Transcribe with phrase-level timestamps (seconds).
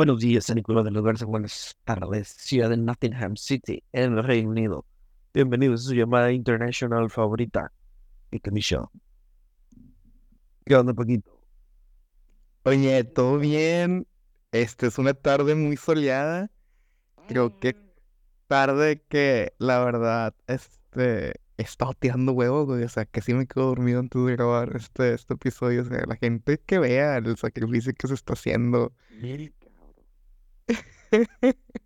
[0.00, 1.26] Buenos días, San Nicolás de los Garza.
[1.26, 4.86] Buenas tardes, ciudad de Nottingham City, en el Reino Unido.
[5.34, 7.70] Bienvenidos a su llamada internacional favorita,
[8.30, 8.88] y Show.
[10.64, 11.38] ¿Qué onda, Paquito?
[12.62, 14.06] Oye, ¿todo bien?
[14.52, 16.50] Este es una tarde muy soleada.
[17.28, 17.76] Creo que
[18.46, 22.84] tarde que, la verdad, este, he estado tirando huevos, güey.
[22.84, 25.82] O sea, que sí me quedo dormido antes de grabar este, este episodio.
[25.82, 28.94] O sea, la gente que vea el sacrificio que se está haciendo.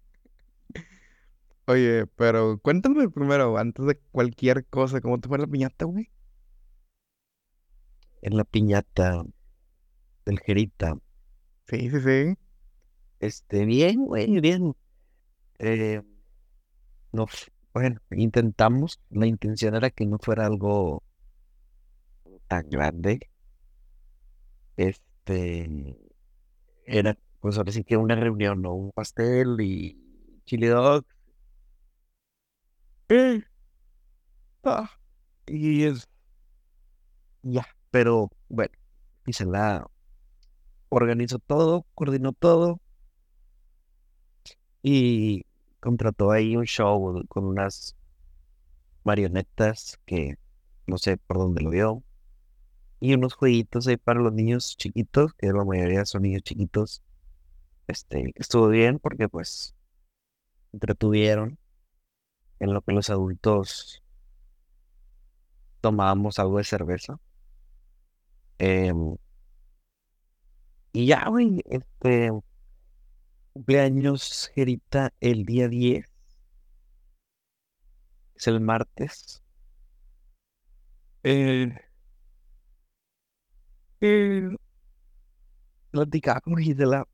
[1.66, 6.10] Oye, pero cuéntame primero, antes de cualquier cosa, ¿cómo te fue la piñata, güey?
[8.22, 9.22] En la piñata
[10.26, 10.98] del Jerita.
[11.68, 12.34] Sí, sí, sí.
[13.20, 14.74] Este, bien, güey, bien.
[15.58, 16.02] Eh,
[17.12, 17.26] no,
[17.72, 19.00] bueno, intentamos.
[19.10, 21.02] La intención era que no fuera algo
[22.48, 23.20] tan grande.
[24.76, 25.96] Este,
[26.86, 28.72] era pues ahora sí que una reunión, ¿no?
[28.72, 29.98] Un pastel y
[30.46, 31.04] chili dog.
[34.64, 34.90] Ah,
[35.46, 36.08] y es.
[37.42, 38.72] Ya, pero bueno,
[39.26, 39.86] y se la
[40.88, 42.80] organizó todo, coordinó todo
[44.82, 45.44] y
[45.80, 47.96] contrató ahí un show con unas
[49.04, 50.36] marionetas que
[50.86, 52.02] no sé por dónde lo vio
[53.00, 57.03] y unos jueguitos ahí para los niños chiquitos, que la mayoría son niños chiquitos
[57.86, 59.74] este, estuvo bien porque pues
[60.72, 61.58] entretuvieron
[62.60, 64.02] en lo que los adultos
[65.80, 67.18] tomábamos algo de cerveza.
[68.58, 69.16] Em,
[70.92, 72.30] y ya, güey, este
[73.52, 76.06] cumpleaños Gerita el día 10.
[78.34, 79.42] Es el martes.
[81.22, 81.72] Eh,
[84.00, 84.48] eh,
[85.90, 87.06] platicaba con Gisela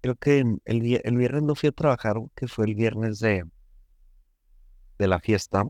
[0.00, 0.60] creo que el,
[1.04, 3.44] el viernes no fui a trabajar, que fue el viernes de,
[4.98, 5.64] de la fiesta.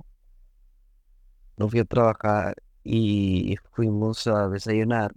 [1.57, 5.13] No fui a trabajar y fuimos a desayunar.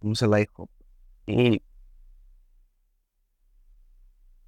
[0.00, 0.68] Fuimos al hijo.
[1.26, 1.62] Y,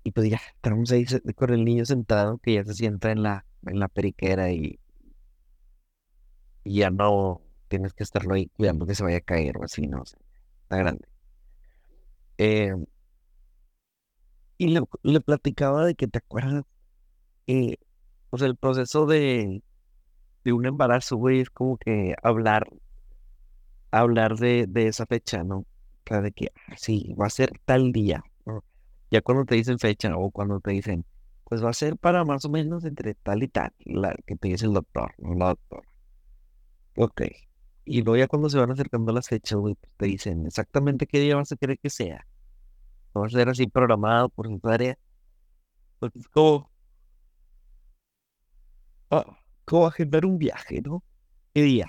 [0.05, 1.05] y pues ya, estamos ahí
[1.37, 4.79] con el niño sentado que ya se sienta en la, en la periquera y,
[6.65, 9.87] y ya no tienes que estarlo ahí cuidando que se vaya a caer o así,
[9.87, 11.10] no, está grande.
[12.43, 12.75] Eh,
[14.57, 14.69] y
[15.03, 16.65] le, platicaba de que te acuerdas,
[17.47, 17.77] eh,
[18.31, 19.63] pues el proceso de,
[20.45, 22.67] de un embarazo, güey, es como que hablar,
[23.91, 25.59] hablar de, de esa fecha, ¿no?
[25.59, 25.67] O
[26.07, 28.25] sea, de que ah, sí, va a ser tal día,
[29.11, 31.05] Ya cuando te dicen fecha o cuando te dicen,
[31.45, 34.49] pues va a ser para más o menos entre tal y tal, la que te
[34.49, 35.89] dice el doctor, no la doctora.
[36.97, 37.23] Ok.
[37.85, 41.21] Y luego ya cuando se van acercando las fechas, güey, pues te dicen exactamente qué
[41.21, 42.27] día vas a querer que sea
[43.19, 44.99] va a ser así programado por su área.
[45.99, 46.71] Pues es como,
[49.11, 49.25] ah,
[49.65, 51.03] como agendar un viaje, ¿no?
[51.55, 51.89] ¿Qué día?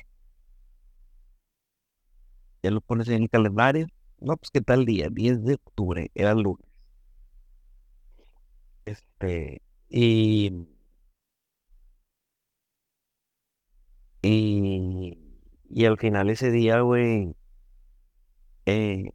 [2.63, 3.87] Ya lo pones en el calendario.
[4.19, 6.65] No, pues qué tal día, 10 de octubre, era lunes.
[8.85, 10.67] Este, y,
[14.21, 15.17] y,
[15.69, 17.35] y al final ese día, güey,
[18.65, 19.09] eh,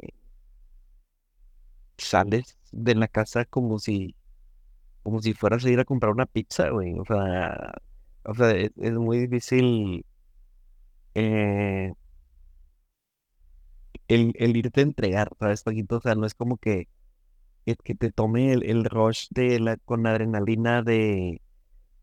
[1.98, 4.14] sales de la casa como si,
[5.02, 6.98] como si fueras a ir a comprar una pizza, güey.
[6.98, 7.74] O sea,
[8.24, 10.04] o sea, es, muy difícil
[11.14, 11.92] eh,
[14.08, 15.96] el, el, irte a entregar, ¿sabes, Paquito?
[15.96, 16.88] O sea, no es como que,
[17.64, 21.40] que, te tome el, el, rush de la, con adrenalina de,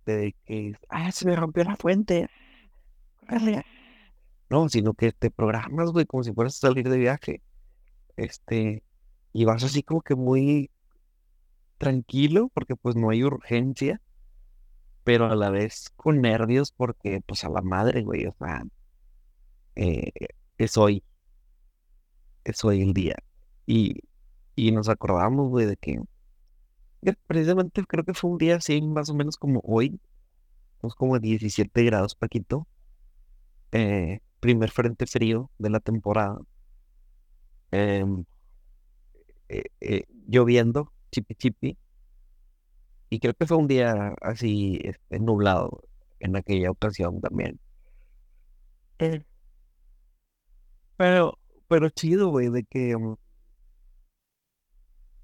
[0.06, 2.30] de que, ah, se me rompió la fuente.
[4.50, 7.42] No, sino que te programas, güey, como si fueras a salir de viaje.
[8.18, 8.84] Este,
[9.34, 10.72] y vas así como que muy
[11.78, 14.02] tranquilo porque pues no hay urgencia,
[15.04, 18.64] pero a la vez con nervios porque pues a la madre, güey, o sea,
[19.76, 20.12] eh,
[20.58, 21.04] es hoy,
[22.44, 23.16] es hoy el día.
[23.66, 24.02] Y,
[24.56, 26.00] y nos acordamos, güey, de que,
[27.28, 30.00] precisamente creo que fue un día así, más o menos como hoy,
[30.80, 32.68] pues como 17 grados, Paquito,
[33.72, 36.40] eh, primer frente frío de la temporada.
[37.72, 38.26] Em,
[39.54, 41.78] eh, eh, lloviendo, chipi chipi.
[43.10, 45.84] Y creo que fue un día así este, nublado
[46.20, 47.60] en aquella ocasión también.
[49.00, 49.24] Eh,
[50.98, 53.16] pero, pero chido, güey, de que, mm,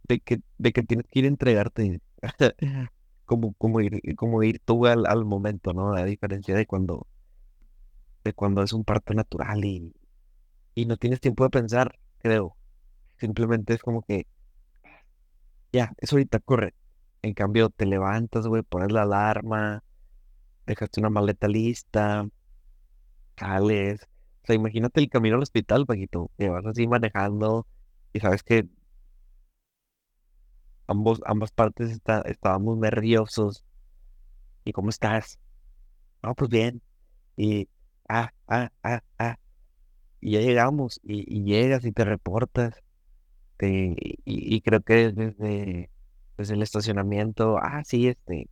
[0.08, 2.02] de que, de que tienes que ir a entregarte,
[3.26, 5.94] como, como ir, como ir tú al, al momento, ¿no?
[5.94, 7.08] A diferencia de cuando,
[8.24, 9.94] de cuando es un parto natural y,
[10.76, 12.58] y no tienes tiempo de pensar, creo.
[13.20, 14.28] Simplemente es como que,
[15.72, 16.74] ya, es ahorita, corre.
[17.22, 19.84] En cambio, te levantas, güey, pones la alarma,
[20.66, 22.28] dejaste una maleta lista,
[23.38, 24.04] sales.
[24.44, 27.68] O sea, imagínate el camino al hospital, Paquito, que vas así manejando
[28.14, 28.68] y sabes que
[30.88, 33.64] ambos, ambas partes está, estábamos nerviosos.
[34.66, 35.40] ¿Y cómo estás?
[36.24, 36.82] No, pues bien.
[37.38, 37.70] Y,
[38.10, 39.38] ah, ah, ah, ah.
[40.22, 42.76] Y ya llegamos, y, y llegas y te reportas.
[43.60, 43.94] Te,
[44.26, 45.90] y, creo que desde,
[46.38, 48.50] desde el estacionamiento, ah, sí, este,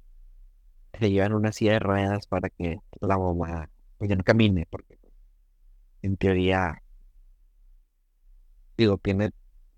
[0.92, 5.00] te llevan una silla de ruedas para que la mamá pues ya no camine, porque
[6.02, 6.84] en teoría,
[8.78, 9.32] digo, tiene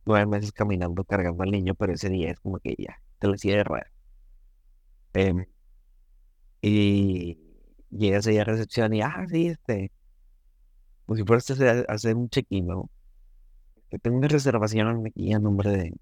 [0.06, 3.38] nueve meses caminando cargando al niño, pero ese día es como que ya, te la
[3.38, 3.92] silla de ruedas.
[5.14, 5.46] Em,
[6.62, 7.38] y
[7.92, 9.92] llegas ahí a recepción y, ah, sí, este,
[11.06, 12.68] como si fueras a hacer, un check-in.
[14.02, 15.94] Tengo una reservación aquí a nombre de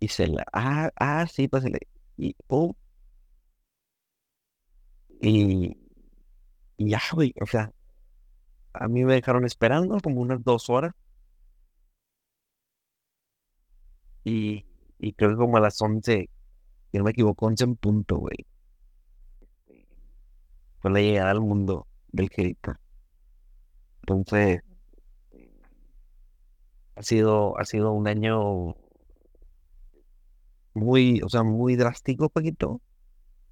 [0.00, 0.44] Isela.
[0.52, 1.80] Ah, ah, sí, pásale.
[2.16, 2.72] Y, pum.
[5.20, 5.76] Y,
[6.76, 7.72] y ya, güey, o sea,
[8.74, 10.92] a mí me dejaron esperando como unas dos horas.
[14.24, 14.64] Y,
[14.98, 16.28] y creo que como a las 11,
[16.92, 18.46] si no me equivoco, 11 en punto, güey.
[20.80, 22.74] Fue la llegada al mundo del Jericó.
[24.02, 24.62] Entonces,
[26.96, 28.74] ha sido, ha sido un año
[30.74, 32.80] muy, o sea, muy drástico, Paquito.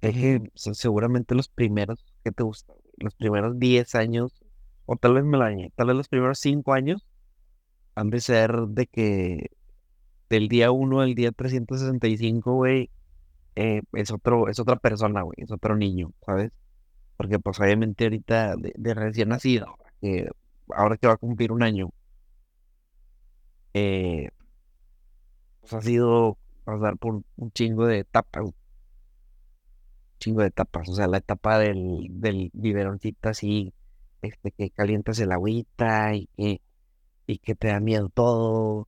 [0.01, 2.73] Es que se- seguramente los primeros, ¿qué te gusta?
[2.73, 2.85] güey?
[2.99, 4.33] Los primeros 10 años,
[4.85, 7.07] o tal vez me la añe, tal vez los primeros 5 años
[7.95, 9.51] han de ser de que
[10.29, 12.91] del día uno al día 365, güey,
[13.55, 16.51] eh, es otro, es otra persona, güey, es otro niño, ¿sabes?
[17.17, 19.67] Porque pues obviamente ahorita de, de recién nacido,
[20.01, 20.29] que
[20.69, 21.91] ahora que va a cumplir un año,
[23.73, 24.29] eh,
[25.61, 28.55] pues ha sido pasar por un chingo de etapas, un
[30.19, 33.73] chingo de etapas, o sea, la etapa del, del biberoncito así,
[34.21, 36.61] este, que calientas el agüita y que,
[37.27, 38.87] y que te da miedo todo,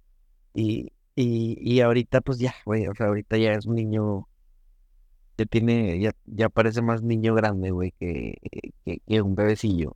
[0.54, 4.28] y, y, y ahorita pues ya, güey, o sea, ahorita ya es un niño,
[5.38, 8.38] ya tiene, ya, ya parece más niño grande, güey, que,
[8.86, 9.96] que, que un bebecillo,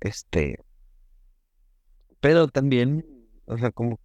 [0.00, 0.58] este,
[2.20, 3.04] pero también,
[3.46, 3.98] o sea, como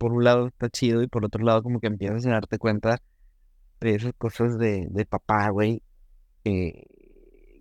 [0.00, 3.02] por un lado está chido y por otro lado como que empiezas a darte cuenta
[3.80, 5.82] de esas cosas de, de papá, güey,
[6.44, 6.86] que,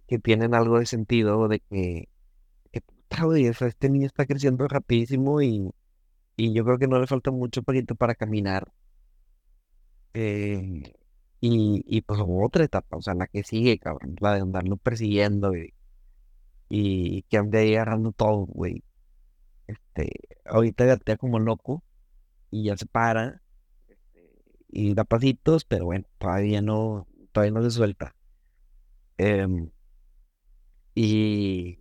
[0.08, 2.10] que tienen algo de sentido, de que,
[2.74, 5.70] que puta, güey, o este niño está creciendo rapidísimo y,
[6.38, 8.72] y yo creo que no le falta mucho poquito para caminar.
[10.14, 10.94] eh,
[11.42, 15.56] y, y pues otra etapa, o sea, la que sigue, cabrón, la de andarlo persiguiendo
[15.56, 15.74] y,
[16.70, 18.84] y que ande ahí agarrando todo, güey.
[19.68, 20.12] Este,
[20.46, 21.84] ahorita gatea como loco
[22.52, 23.42] y ya se para
[24.72, 28.16] y da pasitos, pero bueno, todavía no, todavía no se suelta.
[29.18, 29.70] Em,
[30.96, 31.80] y,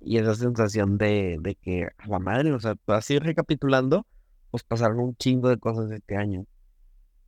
[0.00, 4.06] y esa sensación de, de que a la madre, o sea, así recapitulando,
[4.50, 6.46] pues pasaron un chingo de cosas este año.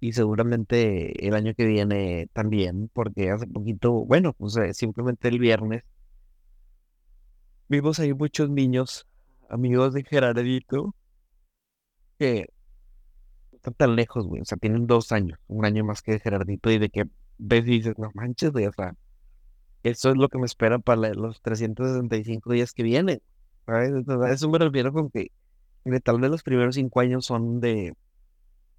[0.01, 5.85] Y seguramente el año que viene también, porque hace poquito, bueno, pues simplemente el viernes,
[7.69, 9.07] vimos ahí muchos niños,
[9.49, 10.95] amigos de Gerardito,
[12.19, 12.49] que
[13.53, 16.79] están tan lejos, güey, o sea, tienen dos años, un año más que Gerardito, y
[16.79, 17.05] de que
[17.39, 18.95] ves y dices, no manches, güey, o sea,
[19.83, 23.23] eso es lo que me espera para los 365 días que vienen,
[23.67, 23.91] ¿sabes?
[23.91, 25.31] Entonces, eso me refiero con que,
[26.05, 27.95] tal vez los primeros cinco años son de,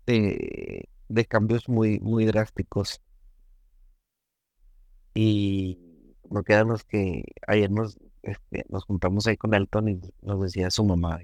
[0.06, 3.02] de, de cambios muy, muy drásticos.
[5.14, 5.80] Y
[6.30, 10.70] no quedan los que ayer nos, este, nos juntamos ahí con Elton y nos decía
[10.72, 11.20] su mamá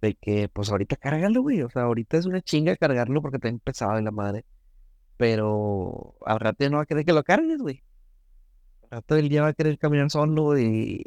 [0.00, 1.62] de que, pues ahorita cárgalo, güey.
[1.62, 4.44] O sea, ahorita es una chinga cargarlo porque está empezado de la madre.
[5.18, 7.82] Pero al rato ya no va a querer que lo cargues, güey.
[8.84, 11.04] Al rato él ya va a querer caminar solo y,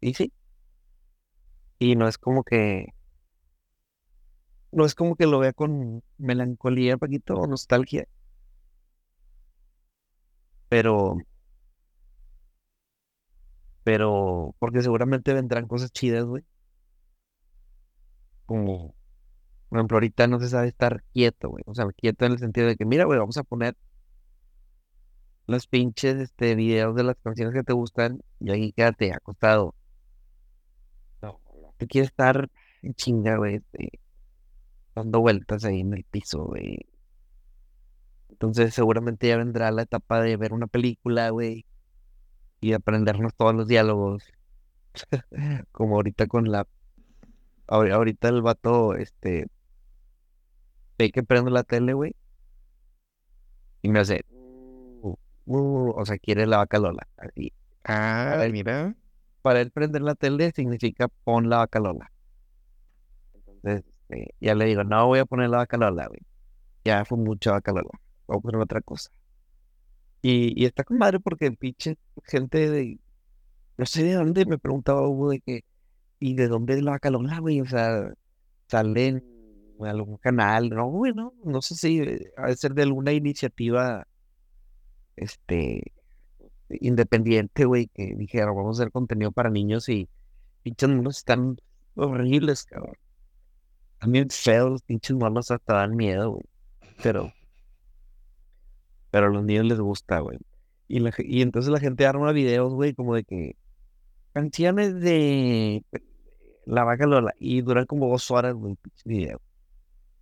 [0.00, 0.32] y sí.
[1.80, 2.94] Y no es como que,
[4.72, 8.06] no es como que lo vea con melancolía, Paquito, o nostalgia.
[10.68, 11.18] Pero,
[13.84, 16.44] pero, porque seguramente vendrán cosas chidas, güey.
[18.48, 18.94] Como,
[19.68, 21.62] por ejemplo, ahorita no se sabe estar quieto, güey.
[21.66, 23.76] O sea, quieto en el sentido de que, mira, güey, vamos a poner
[25.46, 29.74] los pinches, este, videos de las canciones que te gustan y ahí quédate acostado.
[31.20, 31.40] No,
[31.76, 32.48] tú quieres estar
[32.82, 34.00] en chinga, güey, este,
[34.94, 36.86] dando vueltas ahí en el piso, güey.
[38.30, 41.66] Entonces, seguramente ya vendrá la etapa de ver una película, güey,
[42.60, 44.24] y aprendernos todos los diálogos,
[45.72, 46.66] como ahorita con la
[47.68, 49.46] ahorita el vato, este,
[50.98, 52.14] ve que prendo la tele, güey,
[53.82, 54.24] y me hace,
[55.02, 55.14] "Uh,
[55.46, 57.06] uh", o sea, quiere la vaca Lola.
[57.16, 57.52] Así.
[57.84, 58.94] Ah, Para él, mira.
[59.42, 62.10] para él prender la tele significa pon la vaca Lola.
[63.34, 66.20] Entonces, este, ya le digo, no voy a poner la vaca Lola, güey.
[66.84, 67.90] Ya fue mucha vaca Lola.
[68.26, 69.10] Voy a poner otra cosa.
[70.22, 72.98] Y, y está con madre porque pinche gente de,
[73.78, 75.64] no sé de dónde, me preguntaba Hugo de que,
[76.18, 77.60] ¿y de dónde es la vaca Lola, güey?
[77.60, 78.12] O sea,
[78.68, 79.24] sale en
[79.86, 84.06] algún canal, no, güey, no, sé si eh, ha de ser de alguna iniciativa,
[85.16, 85.92] este,
[86.68, 90.08] independiente, güey, que dijeron, vamos a hacer contenido para niños y
[90.62, 91.56] pinches monos están
[91.94, 92.96] horribles, cabrón.
[94.00, 96.44] También feos, pinches monos hasta dan miedo, güey.
[97.02, 97.32] Pero,
[99.10, 100.38] pero a los niños les gusta, güey.
[100.88, 103.56] Y, la y entonces la gente arma videos, güey, como de que
[104.32, 105.84] canciones de
[106.68, 109.40] La Vaca Lola y duran como dos horas, pinche video.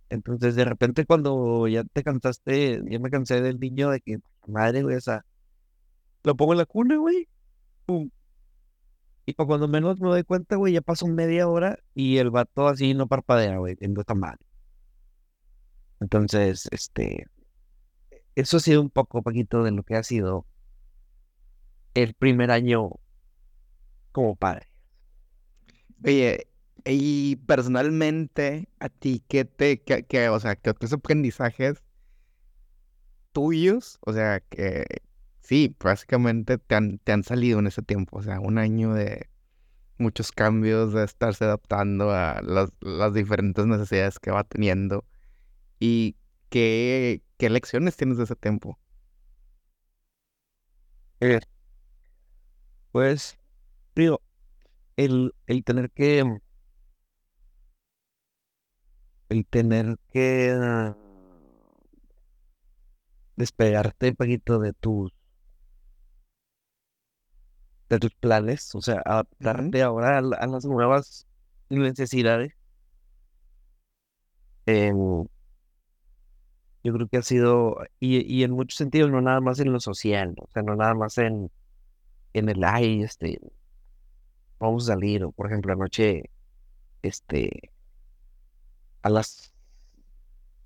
[0.09, 4.81] Entonces de repente cuando ya te cansaste, ya me cansé del niño de que, madre,
[4.81, 5.25] güey, o sea,
[6.23, 7.27] lo pongo en la cuna, güey,
[7.85, 8.09] pum.
[9.25, 12.93] Y cuando menos me doy cuenta, güey, ya pasó media hora y el vato así
[12.93, 14.39] no parpadea, güey, viendo esta madre.
[15.99, 17.27] Entonces, este,
[18.35, 20.45] eso ha sido un poco, poquito de lo que ha sido
[21.93, 22.91] el primer año
[24.13, 24.67] como padre.
[26.07, 26.47] Oye,
[26.85, 31.83] y personalmente, a ti, ¿qué te, qué, qué- o sea, qué otros aprendizajes
[33.31, 34.85] tuyos, o sea, que
[35.41, 39.29] sí, básicamente te han, te han salido en ese tiempo, o sea, un año de
[39.97, 45.05] muchos cambios, de estarse adaptando a las, las diferentes necesidades que va teniendo
[45.79, 46.17] y
[46.49, 48.79] qué, qué lecciones tienes de ese tiempo.
[51.19, 51.39] Eh,
[52.91, 53.37] pues,
[53.95, 54.21] digo,
[54.97, 56.23] el, el tener que,
[59.29, 60.95] el tener que ah,
[63.37, 65.13] despegarte un poquito de tus,
[67.89, 71.27] de tus planes, o sea, adaptarte ahora a, a las nuevas
[71.69, 72.53] necesidades.
[74.65, 74.91] eh,
[76.83, 79.79] yo creo que ha sido, y, y en muchos sentidos, no nada más en lo
[79.79, 81.51] social, o sea, no nada más en,
[82.33, 83.39] en el, ay, este,
[84.59, 86.29] vamos a salir, o por ejemplo, anoche,
[87.03, 87.71] este,
[89.01, 89.53] a las,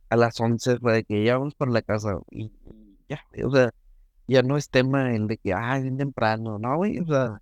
[0.09, 2.51] a las 11 fue de que ya vamos para la casa, y,
[3.09, 3.71] ya, o sea,
[4.27, 7.41] ya no es tema el de que, ay, bien temprano, no, güey, o sea,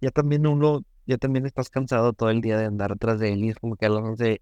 [0.00, 3.44] ya también uno, ya también estás cansado todo el día de andar atrás de él
[3.44, 4.40] y es como que a las 11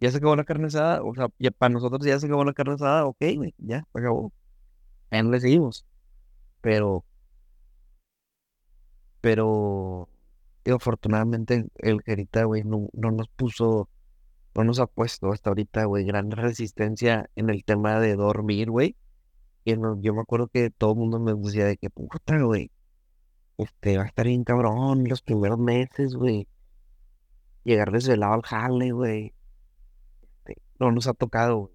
[0.00, 2.54] ya se acabó la carne asada, o sea, ya para nosotros ya se acabó la
[2.54, 4.32] carne asada, ok, güey, ya, se acabó,
[5.10, 5.86] ya no le seguimos,
[6.60, 7.04] pero,
[9.20, 10.08] pero,
[10.64, 13.88] digo, afortunadamente el Jerita, güey, no, no nos puso,
[14.54, 18.96] no nos ha puesto hasta ahorita, güey, gran resistencia en el tema de dormir, güey,
[19.64, 22.70] y no- yo me acuerdo que todo el mundo me decía de que, puta, güey,
[23.58, 26.48] este, va a estar bien cabrón los primeros meses, güey,
[27.64, 29.34] llegar desvelado al jale, güey,
[30.22, 31.74] este, no nos ha tocado, güey.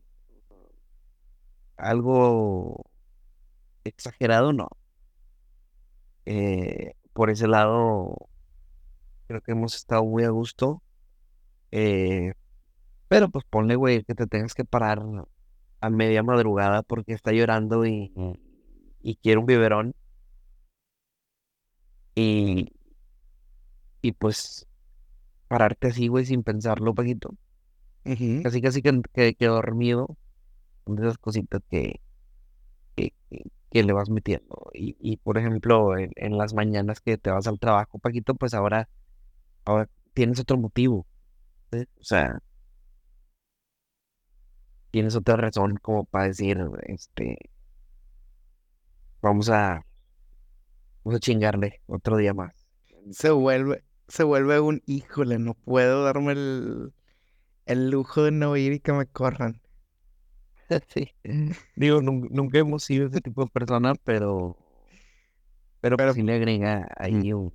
[1.77, 2.85] algo
[3.83, 4.67] exagerado, no.
[6.25, 8.15] Eh, por ese lado,
[9.27, 10.82] creo que hemos estado muy a gusto.
[11.72, 12.34] eh,
[13.10, 15.03] pero pues ponle, güey, que te tengas que parar
[15.82, 18.13] a media madrugada porque está llorando y,
[19.01, 19.96] y quiere un biberón.
[22.15, 22.67] Y,
[24.01, 24.67] y pues
[25.50, 27.36] pararte así, güey, sin pensarlo un poquito.
[28.05, 28.44] Ujú.
[28.44, 30.17] Casi, casi que, que, que dormido.
[30.86, 32.01] Son de esas cositas que,
[32.96, 34.72] que, que- que le vas metiendo.
[34.74, 38.53] Y, y por ejemplo, en, en las mañanas que te vas al trabajo, Paquito, pues
[38.53, 38.89] ahora,
[39.65, 41.05] ahora tienes otro motivo.
[41.72, 41.79] ¿sí?
[42.01, 42.39] O sea,
[44.91, 46.57] tienes otra razón como para decir,
[46.88, 47.38] este,
[49.22, 49.84] vamos a,
[51.03, 52.67] vamos a chingarle otro día más.
[53.12, 56.93] Se vuelve, se vuelve un híjole, no puedo darme el,
[57.67, 59.62] el lujo de no ir y que me corran.
[60.93, 61.12] Sí.
[61.75, 64.57] Digo, nun- nunca hemos sido ese tipo de persona, pero,
[65.81, 67.53] pero Pero pues sí le agrega ahí un,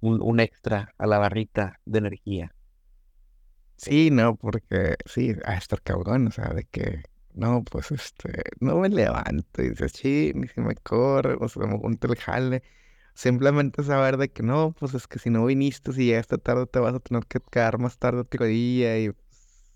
[0.00, 2.54] un, un extra a la barrita de energía.
[3.76, 7.02] sí, no, porque sí, a estar cabrón, o sea, de que
[7.34, 11.66] no, pues este, no me levanto y dices, sí, ni si me corre, o sea,
[11.66, 12.62] me junto el jale.
[13.14, 16.78] Simplemente saber de que no, pues es que si no viniste, si llegaste tarde, te
[16.80, 19.72] vas a tener que quedar más tarde otro día y pues,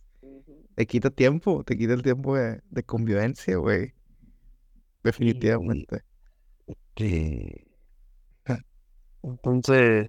[0.74, 3.94] te quita tiempo, te quita el tiempo de, de convivencia, güey.
[5.04, 6.04] Definitivamente.
[6.94, 7.73] Que...
[9.24, 10.08] Entonces,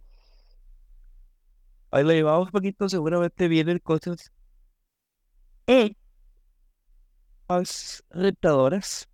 [1.91, 4.31] Ahí lo llevamos poquito, seguramente vienen cosas
[5.67, 5.95] eh,
[7.49, 9.07] más rentadoras.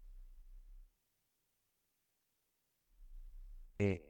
[3.79, 4.01] Eh,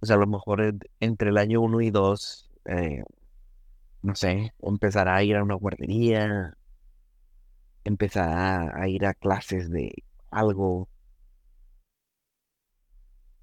[0.00, 3.02] pues a lo mejor en- entre el año 1 y 2, eh,
[4.02, 6.56] no sé, empezará a ir a una guardería,
[7.84, 9.92] empezará a ir a clases de
[10.30, 10.88] algo,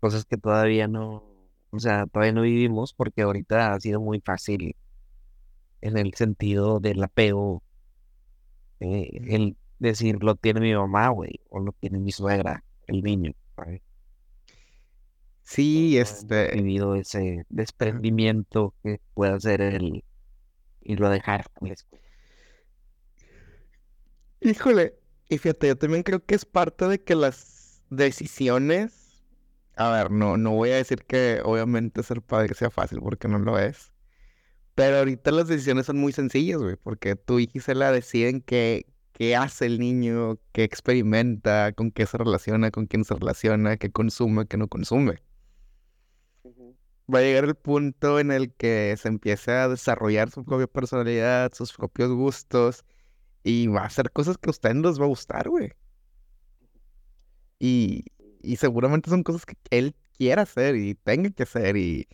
[0.03, 1.23] cosas que todavía no,
[1.69, 4.75] o sea, todavía no vivimos porque ahorita ha sido muy fácil
[5.79, 7.63] en el sentido del apego,
[8.81, 13.31] eh, el decir lo tiene mi mamá, güey, o lo tiene mi suegra, el niño,
[13.55, 13.81] ¿sabes?
[15.43, 20.03] Sí, este, vivido ese desprendimiento que puede hacer el
[20.81, 22.01] irlo a dejar a la escuela.
[24.41, 29.02] híjole, y fíjate, yo también creo que es parte de que las decisiones,
[29.75, 33.39] a ver, no, no voy a decir que obviamente ser padre sea fácil porque no
[33.39, 33.93] lo es,
[34.75, 39.35] pero ahorita las decisiones son muy sencillas, güey, porque tú y Gisela deciden qué, qué
[39.35, 44.47] hace el niño, qué experimenta, con qué se relaciona, con quién se relaciona, qué consume,
[44.47, 45.21] qué no consume.
[47.13, 51.51] Va a llegar el punto en el que se empiece a desarrollar su propia personalidad,
[51.53, 52.85] sus propios gustos,
[53.43, 55.71] y va a hacer cosas que a ustedes no les va a gustar, güey.
[57.59, 58.05] Y,
[58.43, 62.07] y seguramente son cosas que él quiera hacer y tenga que hacer, y,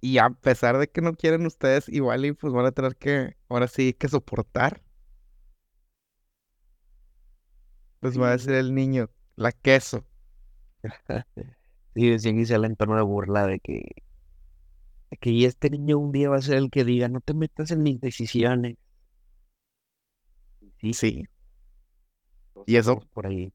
[0.00, 3.36] y a pesar de que no quieren ustedes, igual y pues van a tener que,
[3.48, 4.82] ahora sí, que soportar.
[8.06, 10.04] Les va a decir el niño, la queso.
[11.94, 13.82] Y decía Gisela en tono de burla de que,
[15.10, 17.70] de que este niño un día va a ser el que diga, no te metas
[17.70, 18.76] en mis decisiones.
[20.80, 21.24] Sí, Sí,
[22.66, 23.52] y eso estamos por ahí.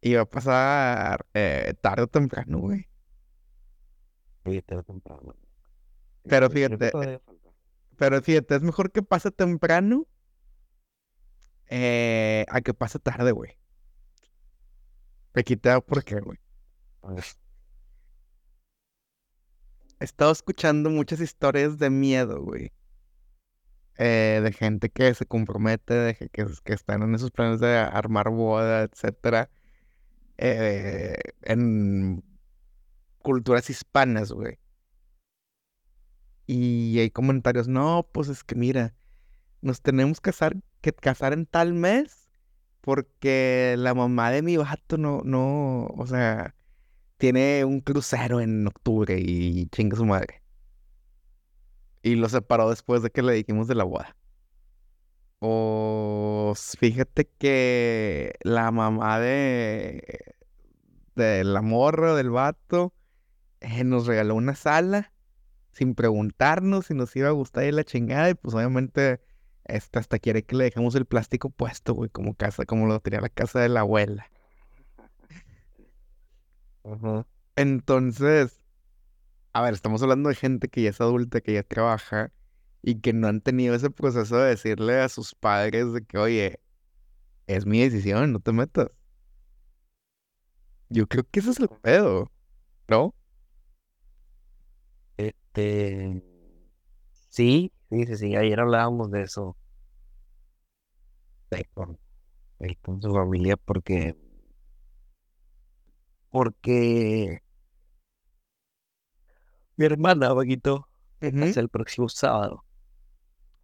[0.00, 2.88] Iba a pasar eh, tarde o temprano, güey.
[4.44, 5.34] Oye, tarde o temprano.
[6.26, 7.20] Pero fíjate, falta.
[7.96, 10.06] Pero fíjate, es mejor que pase temprano
[11.66, 13.58] eh, a que pase tarde, güey.
[15.34, 16.38] Me quité por qué, güey.
[20.00, 22.72] He estado escuchando muchas historias de miedo, güey.
[23.96, 27.76] eh, de gente que se compromete, de que, que, que están en esos planes de
[27.78, 29.50] armar boda, etcétera.
[30.38, 32.24] Eh, en
[33.22, 34.58] culturas hispanas, güey.
[36.46, 38.94] Y hay comentarios, no, pues es que mira,
[39.60, 42.28] nos tenemos que casar, que casar en tal mes
[42.80, 46.54] porque la mamá de mi vato no, no, o sea,
[47.18, 50.42] tiene un crucero en octubre y chinga su madre.
[52.02, 54.16] Y lo separó después de que le dijimos de la boda.
[55.40, 60.34] O fíjate que la mamá de,
[61.14, 62.92] de la morra, del vato,
[63.60, 65.12] eh, nos regaló una sala
[65.72, 68.30] sin preguntarnos si nos iba a gustar y la chingada.
[68.30, 69.20] Y pues obviamente
[69.68, 73.20] este, hasta quiere que le dejemos el plástico puesto, güey, como casa, como lo tenía
[73.20, 74.28] la casa de la abuela.
[77.54, 78.62] Entonces,
[79.52, 82.32] a ver, estamos hablando de gente que ya es adulta, que ya trabaja
[82.88, 86.58] y que no han tenido ese proceso de decirle a sus padres de que, oye,
[87.46, 88.88] es mi decisión, no te metas.
[90.88, 92.30] Yo creo que ese es el pedo,
[92.88, 93.14] ¿no?
[95.18, 96.22] Este,
[97.28, 99.54] sí, sí, sí, sí, ayer hablábamos de eso,
[101.50, 101.98] de con,
[102.80, 104.16] con su familia, porque,
[106.30, 107.42] porque
[109.76, 110.88] mi hermana, Vaguito,
[111.20, 111.38] Ujú.
[111.38, 112.64] casa el próximo sábado.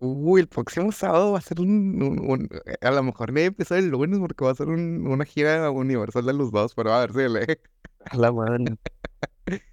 [0.01, 2.49] Uy, el próximo sábado va a ser un, un- un-
[2.81, 6.27] a lo mejor ni empezó el lunes porque va a ser un- una gira universal
[6.27, 7.61] de los dos, pero a ver, síguele.
[8.07, 8.77] A la madre.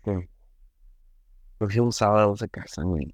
[0.03, 0.29] que
[1.57, 3.13] próximo sábado se casan, güey.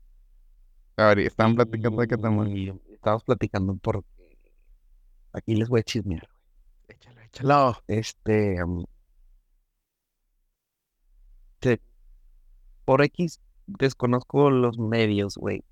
[0.98, 2.48] A ver, y estaban platicando de qué tema.
[2.50, 4.08] Y estábamos platicando porque
[5.34, 6.28] aquí les voy a chismear.
[6.88, 7.84] Échalo, échalo.
[7.88, 8.58] Este,
[11.62, 11.82] se-
[12.86, 15.64] por X desconozco los medios, güey.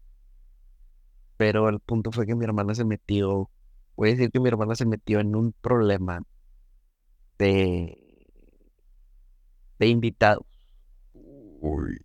[1.37, 3.49] Pero el punto fue que mi hermana se metió,
[3.95, 6.21] voy a decir que mi hermana se metió en un problema
[7.37, 8.27] de,
[9.79, 10.45] de invitados.
[11.13, 11.97] Uy.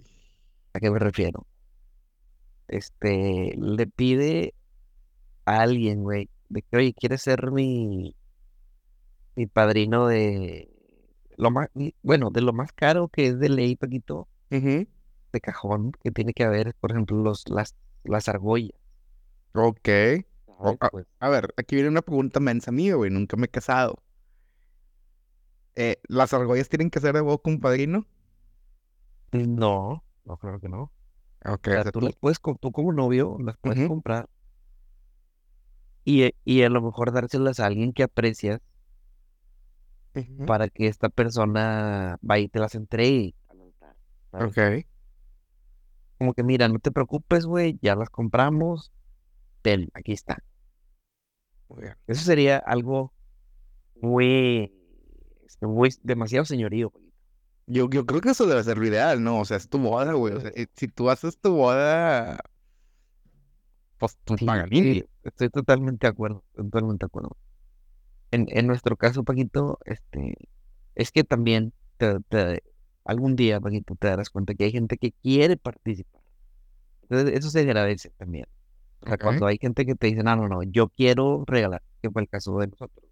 [0.73, 1.47] ¿A qué me refiero?
[2.69, 4.55] Este, le pide
[5.45, 8.15] a alguien, güey, de que, oye, ¿quieres ser mi,
[9.35, 10.71] mi padrino de
[11.37, 11.69] lo más,
[12.03, 16.45] bueno, de lo más caro que es de ley, Paquito, de cajón, que tiene que
[16.45, 18.79] haber, por ejemplo, los, las, las argollas.
[19.53, 19.89] Ok.
[20.47, 20.79] O- ¿sabes?
[20.81, 23.11] a, Pues, a ver, aquí viene una pregunta mensa mía, güey.
[23.11, 24.03] Nunca me he casado.
[25.77, 28.07] Eh, ¿las argollas tienen que ser de vos, compadrino?
[29.33, 30.91] no, no, claro que no.
[31.45, 34.29] Ok, O sea, o sea, tú tú- las puedes, tú como novio, las puedes comprar
[36.05, 38.61] y, e- y a lo mejor dárselas a alguien que aprecias
[40.47, 43.35] para que esta persona vaya y te las entregue.
[44.31, 44.49] ¿sabes?
[44.49, 44.87] Ok.
[46.19, 48.93] Como que mira, no te preocupes, güey, ya las compramos,
[49.63, 50.39] ten, aquí está.
[51.69, 51.97] Muy bien.
[52.07, 53.13] Eso sería algo
[54.01, 54.73] muy,
[55.47, 56.93] este, muy demasiado señorío.
[57.67, 59.39] Yo, yo creo que eso debe ser lo ideal, ¿no?
[59.41, 60.35] O sea, es tu boda, güey.
[60.35, 62.41] O sea, eh, si tú haces tu boda,
[63.99, 67.37] pues tú Sí, pagas sí, estoy totalmente de acuerdo, totalmente de acuerdo.
[68.31, 70.37] En, en nuestro caso, Paquito, este,
[70.97, 72.63] es que también te, te-
[73.05, 76.23] algún día, Paquito, te darás cuenta que hay gente que quiere participar.
[77.05, 78.47] Entonces, eso se agradece también.
[79.03, 82.11] O sea, cuando hay gente que te dice, no, no, no, yo quiero regalar, que
[82.11, 83.07] fue el caso de nosotros.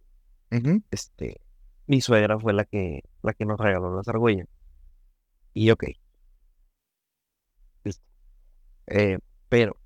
[0.90, 1.40] Este,
[1.87, 4.46] mi suegra fue la que, la que nos regaló las argollas.
[5.55, 5.85] Y ok.
[7.85, 8.05] Listo.
[8.87, 9.77] Eh, pero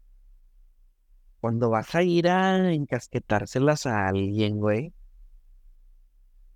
[1.40, 4.92] cuando vas a ir a encasquetárselas a alguien, güey,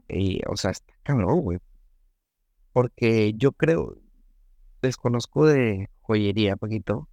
[0.09, 1.59] y, o sea, está cabrón, güey.
[2.72, 3.96] Porque yo creo,
[4.82, 7.09] desconozco de joyería, Paquito,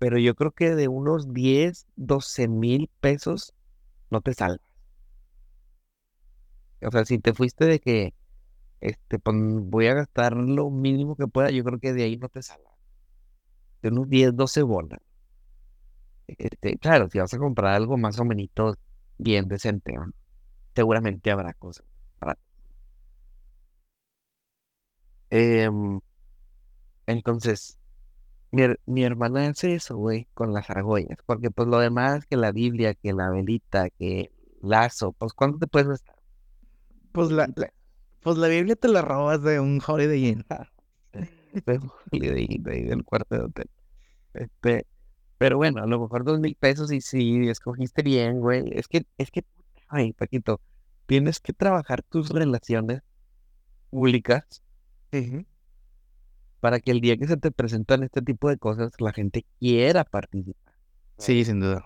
[0.00, 3.54] pero yo creo que de unos 10, 12 mil pesos
[4.10, 4.60] no te salvas.
[6.82, 8.12] O sea, si te fuiste de que,
[8.80, 12.28] este, pues, voy a gastar lo mínimo que pueda, yo creo que de ahí no
[12.30, 12.74] te salvas.
[13.82, 15.00] De unos 10, 12 bolas.
[16.28, 18.48] Este, claro, si vas a comprar algo más o menos
[19.18, 19.94] bien decente,
[20.74, 21.86] seguramente habrá cosas.
[25.30, 26.00] Em,
[27.06, 27.78] entonces,
[28.52, 32.36] mi, her- mi hermana hace eso, güey, con las argollas, porque pues lo demás, que
[32.36, 34.32] la Biblia, que la velita, que
[34.62, 36.16] lazo, pues ¿cuánto te puedes gastar?
[37.12, 37.72] Pues la, la-
[38.20, 40.44] pues la Biblia te la robas de un Holiday Inn.
[41.64, 43.70] Pero, y de ahí- de ahí del cuarto de hotel.
[44.34, 44.86] Este,
[45.38, 48.64] pero bueno, a lo mejor dos mil pesos y si escogiste bien, güey.
[48.72, 49.44] Es que, es que,
[49.88, 50.60] ay, Paquito,
[51.06, 53.02] tienes que trabajar tus relaciones
[53.90, 54.62] públicas.
[56.60, 60.04] Para que el día que se te presentan este tipo de cosas, la gente quiera
[60.04, 60.74] participar.
[61.18, 61.84] Sí, sin duda.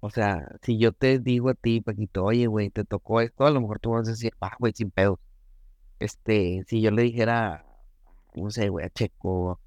[0.00, 3.50] O sea, si yo te digo a ti, Paquito, oye, güey, te tocó esto, a
[3.50, 5.18] lo mejor tú vas a decir, ah, güey, sin pedos.
[6.00, 7.66] Este, si yo le dijera,
[8.34, 9.60] no sé, güey, a Checo,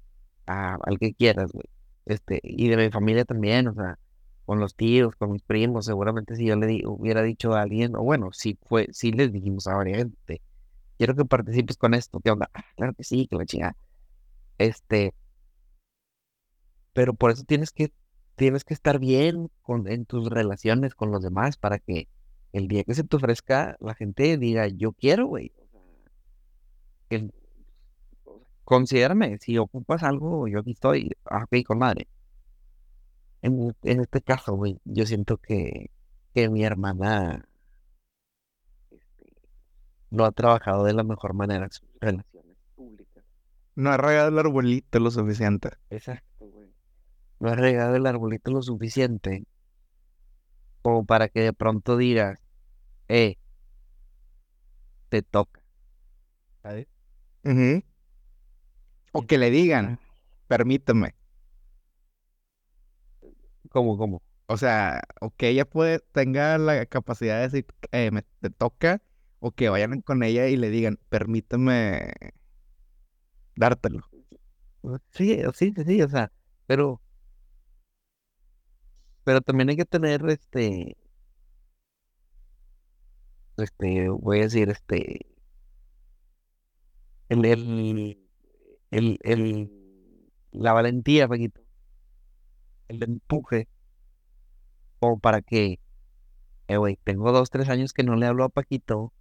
[0.46, 1.66] a, al que quieras, güey.
[2.06, 3.98] Este, y de mi familia también, o sea,
[4.46, 7.96] con los tíos, con mis primos, seguramente si yo le di- hubiera dicho a alguien,
[7.96, 10.42] o bueno, si fue, si les dijimos a varias gente,
[10.98, 12.50] quiero que participes con esto, ¿qué onda?
[12.54, 13.76] Ah, claro que sí, que la chingada.
[14.58, 15.14] Este,
[16.92, 17.92] pero por eso tienes que,
[18.36, 22.08] tienes que estar bien con, en tus relaciones con los demás para que
[22.52, 25.52] el día que se te ofrezca, la gente diga, yo quiero, güey.
[28.64, 32.08] Considérame, si ocupas algo, yo aquí estoy, ah, ok, con madre.
[33.42, 35.90] En, en este caso, güey, yo siento que,
[36.34, 37.46] que mi hermana
[38.90, 39.32] este,
[40.10, 41.68] no ha trabajado de la mejor manera
[42.00, 42.31] relaciones públicas.
[43.74, 45.70] No ha regado el arbolito lo suficiente.
[45.90, 46.70] Exacto, güey.
[47.40, 49.44] No has regado el arbolito lo suficiente
[50.82, 52.38] como para que de pronto digas,
[53.08, 53.36] eh,
[55.08, 55.62] te toca.
[56.62, 56.86] ¿Sabes?
[57.44, 57.82] Ujú.
[59.12, 59.98] O que le digan,
[60.48, 61.14] permíteme.
[63.70, 64.22] ¿Cómo, cómo?
[64.46, 69.00] O sea, o que ella puede, tenga la capacidad de decir, eh, me te toca,
[69.40, 72.12] o que vayan con ella y le digan, permíteme
[73.56, 74.00] dártelo.
[75.12, 76.32] Sí, sí, sí, sí, o sea,
[76.66, 77.00] pero,
[79.24, 80.96] pero también hay que tener este,
[83.56, 85.26] este, voy a decir, este,
[87.28, 87.44] el,
[88.90, 89.70] el, el,
[90.52, 91.62] la valentía, Paquito,
[92.88, 93.66] el empuje,
[94.98, 95.78] como para que,
[96.68, 99.12] eh, güey, tengo dos, tres años que no le hablo a Paquito,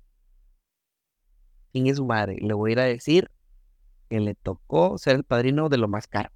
[1.71, 2.37] ¿quién es su madre?
[2.41, 3.29] Le voy a ir a decir
[4.11, 6.29] que le tocó ser el padrino de lo más caro.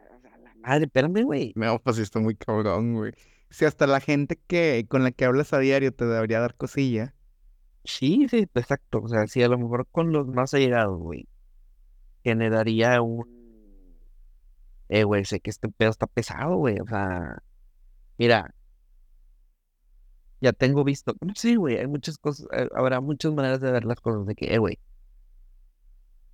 [0.00, 1.52] O sea, la madre, espérame, güey.
[1.54, 3.12] No, pues sí está muy cabrón, güey.
[3.50, 7.14] Si hasta la gente que con la que hablas a diario te debería dar cosilla.
[7.84, 9.00] Sí, sí, exacto.
[9.00, 11.28] O sea, si a lo mejor con los más allegados, güey,
[12.24, 13.28] generaría un...
[14.88, 16.80] Eh, güey, sé que este pedo está pesado, güey.
[16.80, 17.44] O sea,
[18.18, 18.52] mira,
[20.40, 21.14] ya tengo visto...
[21.36, 24.52] Sí, güey, hay muchas cosas, eh, habrá muchas maneras de ver las cosas de que,
[24.52, 24.80] eh, güey,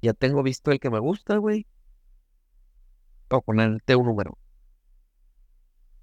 [0.07, 1.67] ya tengo visto el que me gusta, güey.
[3.29, 4.39] O ponerte un número.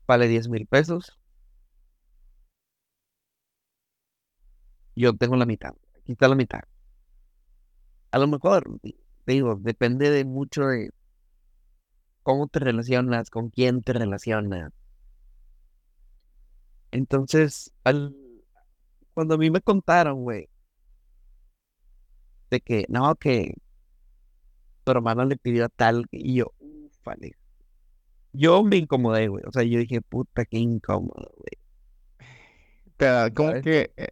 [0.07, 1.17] Vale 10 mil pesos.
[4.95, 5.73] Yo tengo la mitad.
[5.97, 6.61] Aquí está la mitad.
[8.11, 8.79] A lo mejor,
[9.25, 10.91] digo, depende de mucho de,
[12.23, 14.73] cómo te relacionas, con quién te relacionas.
[16.91, 18.15] Entonces, al,
[19.13, 20.49] cuando a mí me contaron, güey,
[22.49, 23.55] de que, no, que
[24.83, 27.35] tu hermano le pidió a tal, y yo, ufale.
[28.33, 29.43] Yo me incomodé, güey.
[29.47, 31.57] O sea, yo dije, puta, qué incómodo, güey.
[32.97, 34.07] Pero como que eh,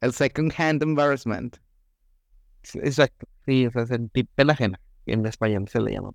[0.00, 1.58] el second hand embarrassment.
[2.74, 3.26] Exacto.
[3.46, 4.80] Sí, o sea, sentí pena ajena.
[5.06, 6.12] En español se le llama.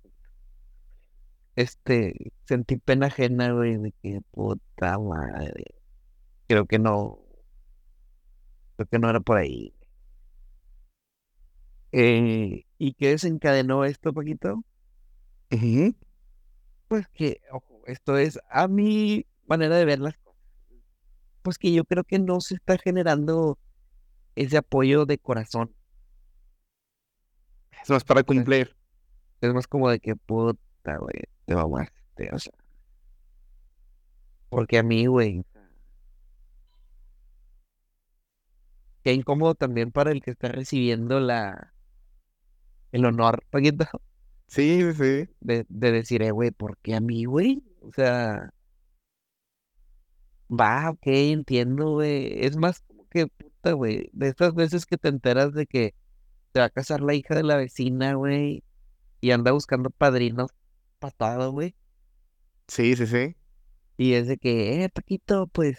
[1.56, 5.64] Este, sentí pena ajena, güey, de que puta madre.
[6.48, 7.20] Creo que no,
[8.76, 9.74] creo que no era por ahí.
[11.92, 14.62] Eh, ¿y qué desencadenó esto, Paquito?
[15.50, 15.94] Ujú.
[16.86, 20.42] Pues que, ojo, esto es a mi manera de ver las cosas.
[21.40, 23.58] Pues que yo creo que no se está generando
[24.34, 25.74] ese apoyo de corazón.
[27.82, 28.76] Es más para cumplir.
[29.40, 32.52] Es más como de que puta, güey, te mamaste, o sea.
[34.50, 35.42] Porque a mí, güey,
[39.02, 41.73] qué incómodo también para el que está recibiendo la,
[42.94, 43.86] el honor, Paquito,
[44.48, 45.28] Sí, sí, sí.
[45.40, 47.62] de, de decir, eh, güey, ¿por qué a mí, güey?
[47.82, 48.50] O sea,
[50.48, 52.44] va, ok, entiendo, güey.
[52.44, 55.94] Es más como que, puta, güey, de estas veces que te enteras de que
[56.54, 58.64] se va a casar la hija de la vecina, güey,
[59.20, 60.50] y anda buscando padrinos
[61.00, 61.76] patado, güey.
[62.68, 63.36] Sí, sí, sí.
[63.96, 65.78] Y es de que, eh, Paquito, pues,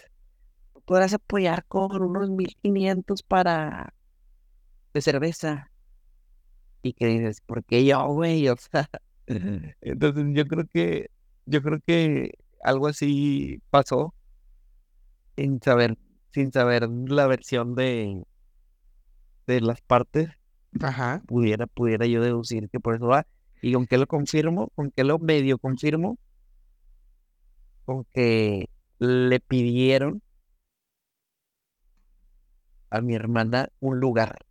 [0.86, 3.94] podrás apoyar con unos 1500 para
[4.94, 5.70] de cerveza.
[6.86, 8.48] Y que dices, ¿por qué yo, güey?
[8.48, 8.88] O sea,
[9.80, 11.10] entonces yo creo que,
[11.44, 12.30] yo creo que
[12.62, 14.14] algo así pasó
[15.36, 15.98] sin saber,
[16.30, 18.22] sin saber la versión de,
[19.48, 20.28] de las partes,
[20.80, 21.22] Ajá.
[21.26, 23.26] pudiera, pudiera yo deducir que por eso va.
[23.60, 26.18] Y con qué lo confirmo, con qué lo medio confirmo,
[27.84, 28.70] con que
[29.00, 30.22] le pidieron
[32.90, 34.45] a mi hermana un lugar.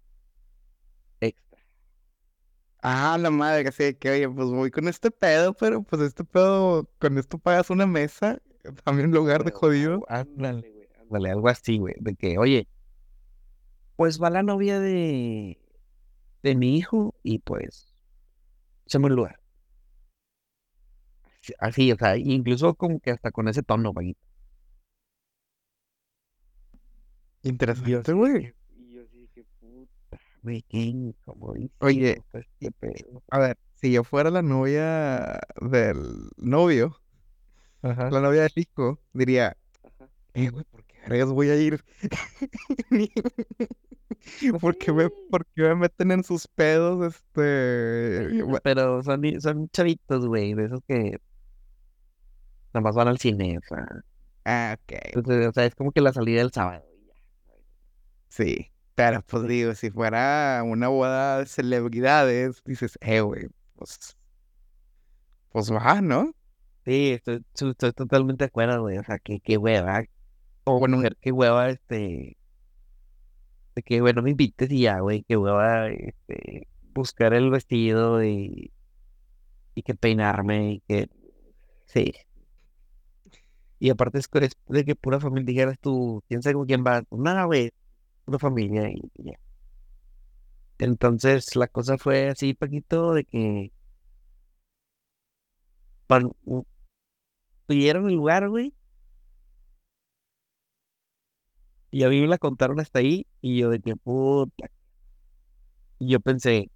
[2.88, 6.24] Ah, la madre, así de que, oye, pues voy con este pedo, pero pues este
[6.24, 8.39] pedo, con esto pagas una mesa,
[8.84, 10.06] también un lugar de Pero, jodido.
[10.08, 12.67] Ándale, güey, ándale, algo así, güey, de que, oye,
[13.95, 15.60] pues va la novia de,
[16.43, 17.95] de mi hijo y pues,
[18.88, 19.39] echame un lugar.
[21.41, 24.19] Así, así, o sea, incluso como que hasta con ese tono, Paquito.
[27.76, 28.34] Y yo Interesante, así güey.
[28.39, 29.45] que- y yo así de que,
[30.68, 33.24] qué incomodísimo Oye, este pedo.
[33.30, 37.02] A ver, si yo fuera la novia del novio,
[37.82, 38.10] Ajá.
[38.10, 39.58] la novia del hijo, diría,
[40.34, 41.84] eh, güey, ¿por qué vergas voy a ir?
[44.60, 47.14] ¿Por qué me, por qué me meten en sus pedos?
[47.16, 51.20] Este, Pero son, son chavitos, güey, de esos que
[52.74, 53.86] nada más van al cine, o sea.
[54.46, 56.86] ah, ok, Entonces, o sea, es como que la salida del sábado.
[58.30, 58.72] sí.
[58.96, 64.18] Pero pues digo, si fuera una boda de celebridades, dices, eh, güey, pues,
[65.52, 66.34] pues va, ¿no?
[66.86, 67.44] Sí, estoy,
[67.94, 68.98] totalmente de acuerdo, güey.
[68.98, 70.04] O sea, que qué hueva.
[70.64, 72.38] Como Bueno, qué hueva, este.
[73.76, 75.24] De que, bueno, me invites y ya, güey.
[75.28, 76.68] Qué hueva, este.
[76.94, 78.72] Buscar el vestido y.
[79.76, 81.10] Y que peinarme y que.
[81.86, 82.14] Sí.
[83.80, 84.30] Y aparte es,
[84.68, 87.04] de que pura familia dijeras tú, quién sabe con quién vas.
[87.10, 87.72] Pues nada, güey.
[88.26, 89.40] Pura familia y ya.
[90.80, 93.72] Entonces la cosa fue así, Paquito, de que.
[96.08, 96.32] pan-
[97.68, 98.74] pidieron el lugar, güey.
[101.92, 103.26] Y a mí me la contaron hasta ahí.
[103.42, 104.68] Y yo de que puta.
[106.00, 106.70] Y yo pensé,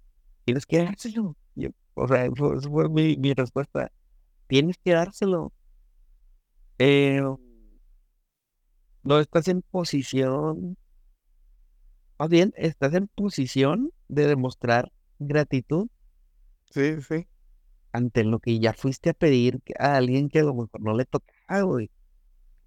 [0.44, 1.36] tienes que dárselo.
[1.54, 3.90] Yo, o sea, esa fue mi, mi respuesta.
[4.48, 5.52] Tienes que dárselo.
[6.78, 7.20] Eh,
[9.02, 10.76] no estás en posición,
[12.20, 15.88] más bien, estás en posición de demostrar gratitud
[16.70, 17.26] sí, sí.
[17.92, 21.06] ante lo que ya fuiste a pedir a alguien que a lo mejor no le
[21.06, 21.90] tocaba, güey.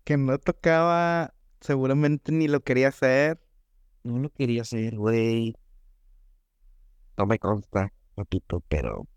[0.06, 3.39] Que no tocaba, seguramente ni lo quería hacer.
[4.02, 5.56] No lo quería hacer, güey.
[7.16, 9.08] No me consta, repito, pero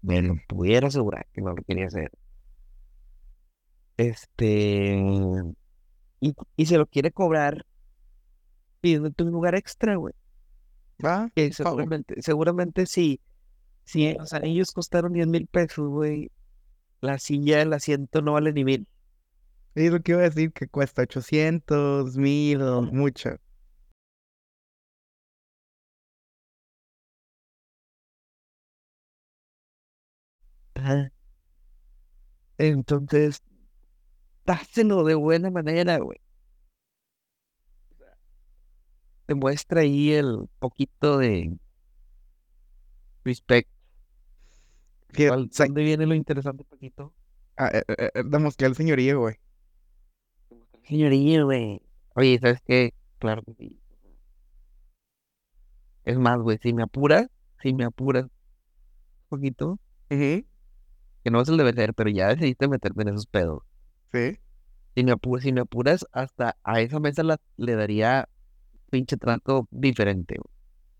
[0.00, 2.10] me lo pudiera asegurar que no lo quería hacer.
[3.98, 4.96] Este,
[6.20, 7.66] y, y se lo quiere cobrar
[8.84, 10.14] pidiéndote un lugar extra, güey.
[11.04, 11.86] Va, Que por favor.
[11.86, 13.20] seguramente, seguramente sí,
[13.84, 16.30] sí, o sea, ellos costaron 10 mil pesos, güey.
[17.00, 18.88] La silla, el asiento no vale ni mil.
[19.76, 23.30] Y lo que iba a decir que cuesta 800, 1000, o mucho.
[30.74, 31.10] Ajá.
[32.58, 33.42] Entonces,
[34.46, 36.18] dáselo de buena manera, güey.
[39.26, 41.56] Demuestra ahí el poquito de
[43.24, 43.68] respect.
[45.12, 47.12] Que, ¿Cuál- se- ¿Dónde viene lo interesante, Paquito?
[47.56, 49.36] ah, eh, eh, eh, demostrar el señorío, güey.
[50.82, 51.80] Señoría, güey.
[52.16, 52.92] Oye, ¿sabes qué?
[53.18, 53.80] Claro que sí.
[56.04, 57.28] Es más, güey, si me apuras,
[57.62, 58.30] si me apuras un
[59.28, 60.44] poquito, que
[61.30, 63.62] no es el deber ser, pero ya decidiste meterme en esos pedos.
[64.12, 64.38] Sí.
[64.94, 68.28] Si me apuras, si me apuras, hasta a esa mesa la, le daría
[68.94, 70.36] pinche trato diferente.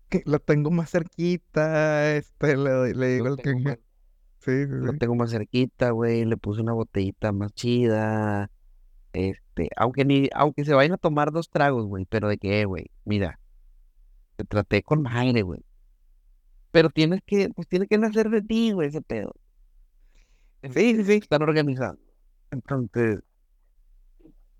[0.09, 3.53] Que Lo tengo más cerquita, este, le, le digo al que...
[3.55, 3.77] más-
[4.39, 4.97] Sí, sí, lo sí.
[4.99, 8.49] tengo más cerquita, güey, le puse una botellita más chida,
[9.13, 12.91] este, aunque ni, aunque se vayan a tomar dos tragos, güey, pero de qué, güey,
[13.05, 13.39] mira,
[14.37, 15.61] te traté con madre, güey,
[16.71, 19.33] pero tienes que, pues tiene que nacer de ti, güey, ese pedo,
[20.63, 21.13] Sí, sí, sí.
[21.13, 21.99] están organizados,
[22.51, 23.19] entonces,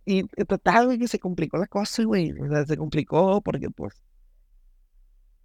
[0.06, 3.94] y y total, que se complicó la cosa, güey, o sea, se complicó porque, pues,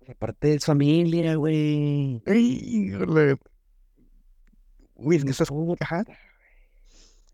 [0.08, 3.36] aparte de familia, güey, Híjole.
[4.94, 5.48] Uy, es que estás...
[5.80, 6.04] Ajá.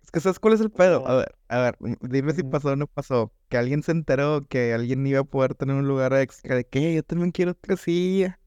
[0.03, 1.07] Es que ¿sabes cuál es el pedo?
[1.07, 3.33] A ver, a ver, mm, dime si pasó o no pasó.
[3.49, 6.95] Que alguien se enteró que alguien iba a poder tener un lugar extra de que
[6.95, 8.39] yo también quiero otra silla.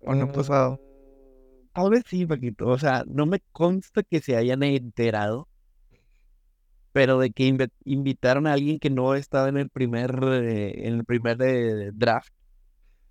[0.00, 0.80] ¿O no ha pasado?
[1.72, 2.66] Tal vez sí, Paquito.
[2.68, 5.47] O sea, no me consta que se hayan enterado,
[6.98, 7.46] pero de que
[7.84, 12.32] invitaron a alguien que no estaba en el primer, eh, en el primer eh, draft.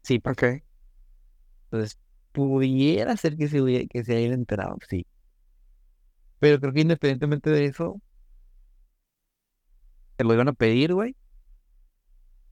[0.03, 0.43] Sí, pa- Ok.
[1.71, 1.97] entonces
[2.31, 5.05] pudiera ser que se, hubiera- que se hayan enterado, sí.
[6.39, 8.01] Pero creo que independientemente de eso,
[10.15, 11.15] te lo iban a pedir, güey.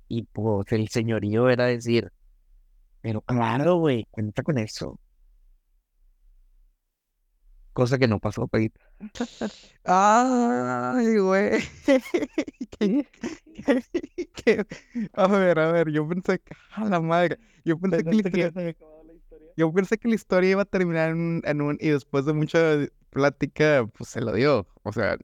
[0.07, 2.11] Y pues el señorío era decir,
[3.01, 4.99] pero claro, güey, cuenta con eso.
[7.75, 8.79] Cosa que no pasó, Paquito.
[9.83, 11.59] Ay, güey.
[15.13, 16.55] A ver, a ver, yo pensé que...
[16.71, 17.37] A la madre.
[17.65, 18.53] Yo pensé que la historia...
[19.57, 22.33] Yo pensé que la historia iba a terminar en un, en un- Y después de
[22.33, 22.59] mucha
[23.09, 24.65] plática, pues se lo dio.
[24.83, 25.17] O sea,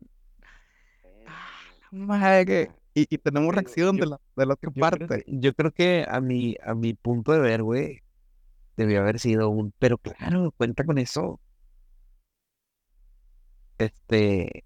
[1.92, 2.72] madre.
[2.94, 5.24] Y, y tenemos reacción yo- de la, de la otra Yo creo, parte.
[5.26, 8.02] que, yo creo que a mi, a mi punto de ver, güey,
[8.78, 11.41] debió haber sido un, pero claro, cuenta con eso.
[13.86, 14.63] Este,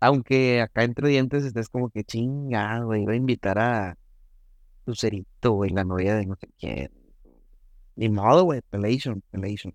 [0.00, 3.98] aunque acá entre dientes estés como que chingado, güey, iba a invitar a
[4.86, 6.92] Lucerito, güey, la novia de no sé quién.
[7.96, 9.74] Ni modo, güey, pelation, pelation.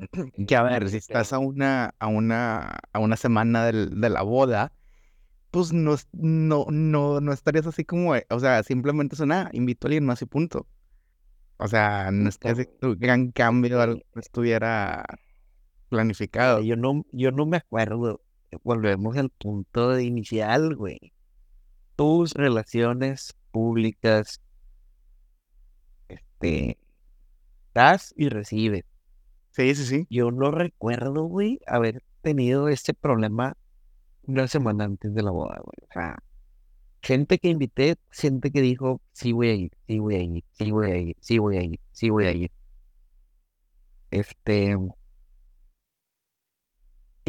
[0.46, 4.22] Que a ver, si estás a una, a una, a una semana del- de la
[4.22, 4.72] boda,
[5.50, 9.86] pues no, no, no, no estarías así como, eh, o sea, simplemente es una, invito
[9.86, 10.68] a alguien más y punto.
[11.58, 15.04] O sea, no es que un gran cambio estuviera
[15.88, 16.60] planificado.
[16.62, 18.20] Yo no, yo no me acuerdo.
[18.62, 21.12] Volvemos al punto de inicial, güey.
[21.96, 24.40] Tus relaciones públicas,
[26.08, 26.78] este,
[27.74, 28.84] das y recibes.
[29.50, 30.06] Sí, sí, sí.
[30.10, 33.56] Yo no recuerdo, güey, haber tenido este problema
[34.24, 35.88] una semana antes de la boda, güey.
[35.88, 36.18] O sea,
[37.02, 40.70] gente que invité, gente que dijo, sí voy a ir, sí voy a ir, sí
[40.70, 42.50] voy a ir, sí voy a ir, sí voy a ir.
[44.10, 44.76] Este,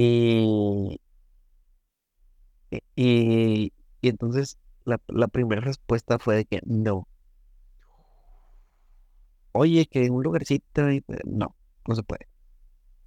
[0.01, 1.01] y,
[2.95, 7.05] y, y entonces la, la primera respuesta fue de que no.
[9.51, 11.53] Oye, que un lugarcito, pues, no,
[11.85, 12.27] no se puede.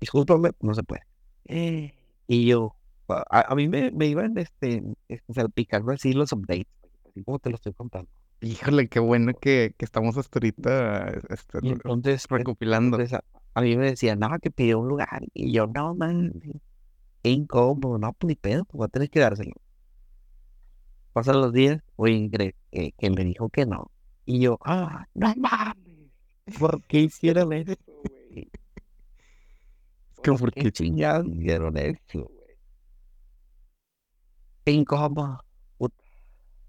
[0.01, 1.03] Discúlpame, no se puede.
[1.47, 1.95] Eh,
[2.27, 2.77] y yo,
[3.09, 6.67] a, a mí me, me iban este, este, salpicando así los updates,
[7.09, 8.11] así como te lo estoy contando.
[8.43, 12.97] Híjole, qué bueno que, que estamos hasta ahorita este, entonces, recopilando.
[12.97, 13.25] entonces a,
[13.55, 15.23] a mí me decían, no, que pidió un lugar.
[15.33, 16.33] Y yo, no, man,
[17.31, 19.53] incómodo, no, pues ni pedo, pues voy a tener que dárselo.
[21.13, 23.91] Pasan los días, oye, que, que, que le dijo que no.
[24.25, 26.11] Y yo, ah, no mames,
[26.59, 28.51] ¿por qué hicieron eso, güey?
[30.23, 32.43] que ¿Por por qué chingados hicieron eso, güey?
[34.67, 35.45] Incómodo.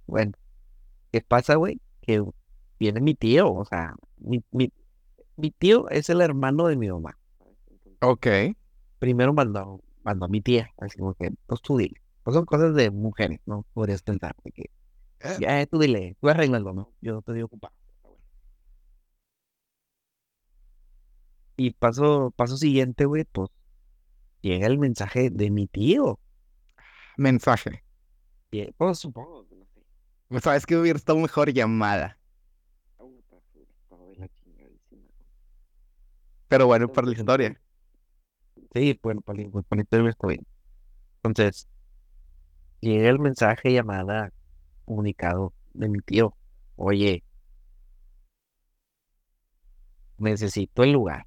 [0.07, 0.33] Bueno,
[1.11, 1.79] ¿qué pasa, güey?
[2.01, 2.23] Que
[2.79, 4.71] viene mi tío, o sea, mi, mi,
[5.37, 7.17] mi tío es el hermano de mi mamá.
[8.01, 8.27] Ok.
[8.99, 12.01] Primero mandó, mandó a mi tía, así como que, pues tú dile.
[12.23, 13.65] Pues son cosas de mujeres, ¿no?
[13.73, 14.69] Podrías pensar, de que,
[15.21, 16.91] Eh, ya, tú dile, tú arréglalo, ¿no?
[17.01, 17.73] Yo te digo ocupado.
[21.55, 23.49] Y paso, paso siguiente, güey, pues
[24.41, 26.19] llega el mensaje de mi tío.
[27.17, 27.83] Mensaje.
[28.51, 29.81] Y, Pues supongo, no sé.
[30.27, 32.17] Pues, Sabes que hubiera estado mejor llamada.
[36.47, 37.59] Pero bueno, para la historia.
[38.73, 40.45] Sí, bueno, para el para el está bien.
[41.23, 41.67] Entonces,
[42.81, 44.31] llega el mensaje, llamada,
[44.85, 46.35] comunicado de mi tío.
[46.75, 47.23] Oye,
[50.17, 51.25] necesito el lugar.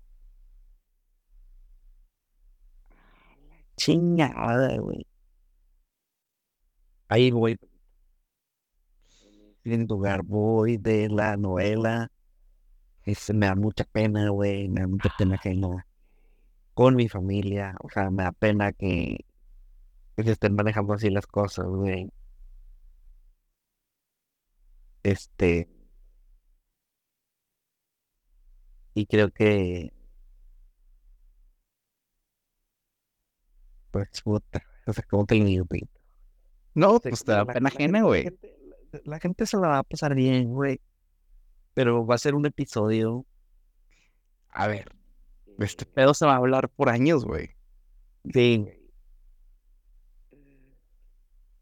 [3.77, 5.07] Chingada, güey.
[7.09, 7.57] Ahí voy.
[9.65, 12.11] En lugar voy de la novela.
[13.05, 14.69] Este, me da mucha pena, güey.
[14.69, 15.79] Me da mucha pena que no.
[16.79, 17.75] Con mi familia.
[17.81, 19.25] O sea, me da pena que,
[20.17, 22.11] que se estén manejando así las cosas, güey.
[25.03, 25.69] Este.
[28.95, 29.93] Y creo que.
[33.91, 34.63] Pues, puta.
[34.87, 35.83] O sea, ¿cómo te lo digo, güey?
[36.75, 38.31] No, pues te da la- pena la ajena, la güey.
[39.05, 40.81] la gente se la va a pasar bien, güey.
[41.75, 43.27] Pero va a ser un episodio.
[44.51, 44.87] A ver,
[45.59, 47.51] este pedo se va a hablar por años, güey.
[48.33, 48.67] Sí,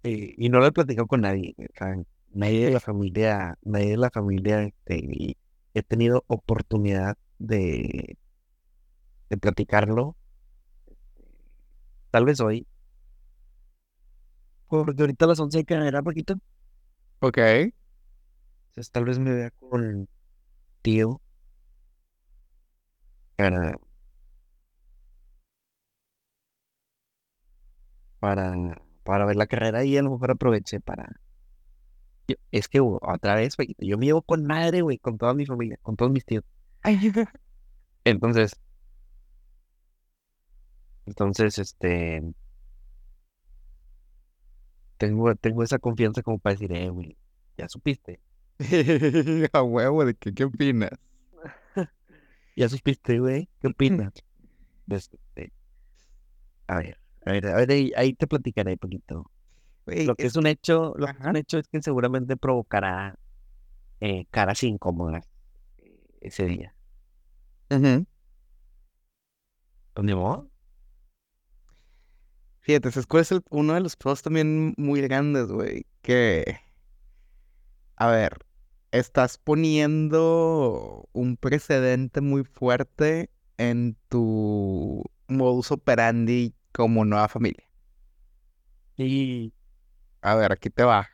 [0.03, 1.55] y no lo he platicado con nadie.
[2.33, 5.37] Nadie de la familia, nadie de la familia, este,
[5.73, 8.19] he tenido oportunidad de,
[9.31, 10.17] de platicarlo.
[12.11, 12.67] Tal vez hoy.
[14.69, 16.35] Porque ahorita a las 11 hay que ganar poquito.
[17.21, 17.39] Ok.
[17.39, 20.09] Entonces tal vez me vea con
[20.83, 21.21] tío.
[23.37, 23.75] Para,
[28.21, 28.55] para,
[29.05, 31.21] para ver la carrera y a lo mejor aproveché para.
[32.29, 35.35] Yo- es que güey, otra vez, güey, yo me llevo con madre, güey, con toda
[35.35, 36.45] mi familia, con todos mis tíos.
[38.05, 38.55] Entonces,
[41.07, 42.23] entonces, este,
[44.99, 47.17] tengo, tengo esa confianza como para decir, eh, güey,
[47.57, 48.21] ya supiste,
[49.53, 50.91] A huevo, ¿de qué, qué opinas?
[52.57, 54.13] Ya supiste, güey, ¿qué opinas?
[54.89, 55.53] Pues, este,
[56.67, 59.31] a ver, a ver, a ver, ahí, ahí te platicaré poquito.
[59.87, 62.37] Güey, Lo que es- es un hecho, lo que es un hecho es que seguramente
[62.37, 63.17] provocará
[64.01, 65.29] eh, caras incómodas
[65.79, 66.75] eh, ese día.
[67.71, 68.07] Ujú.
[69.95, 70.45] ¿Dónde va?
[72.61, 75.87] Fíjate, ¿sabes cuál es el- uno de los pros también muy grandes, güey?
[76.03, 76.61] Que,
[77.97, 78.44] a ver,
[78.95, 83.29] estás poniendo un precedente muy fuerte
[83.59, 87.69] en tu modus operandi como nueva familia.
[88.97, 89.53] Sí.
[90.23, 91.09] A ver, aquí te va.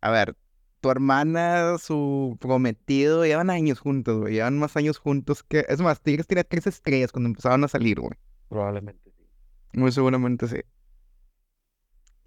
[0.00, 0.36] A ver,
[0.80, 4.34] tu hermana, su prometido, llevan años juntos, güey.
[4.34, 5.66] Llevan más años juntos que...
[5.68, 8.12] Es más, Tigres tenía tres estrellas cuando empezaban a salir, güey.
[8.48, 9.26] Probablemente sí.
[9.72, 10.60] Muy seguramente sí.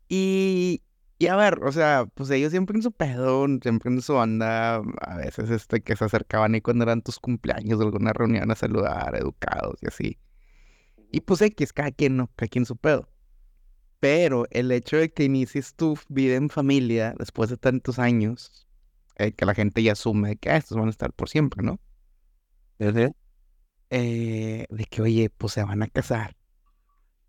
[0.10, 0.84] Y,
[1.18, 4.76] y a ver, o sea, pues ellos siempre en su pedo, siempre en su onda,
[4.76, 9.16] a veces este que se acercaban ahí cuando eran tus cumpleaños alguna reunión a saludar,
[9.16, 10.20] educados y así.
[11.12, 12.30] Y pues X, cada quien, ¿no?
[12.36, 13.10] Cada quien su pedo.
[14.00, 18.68] Pero el hecho de que inicies tu vida en familia después de tantos años,
[19.18, 21.80] eh, que la gente ya asume que ah, estos van a estar por siempre, ¿no?
[23.90, 26.36] Eh, de que, oye, pues se van a casar.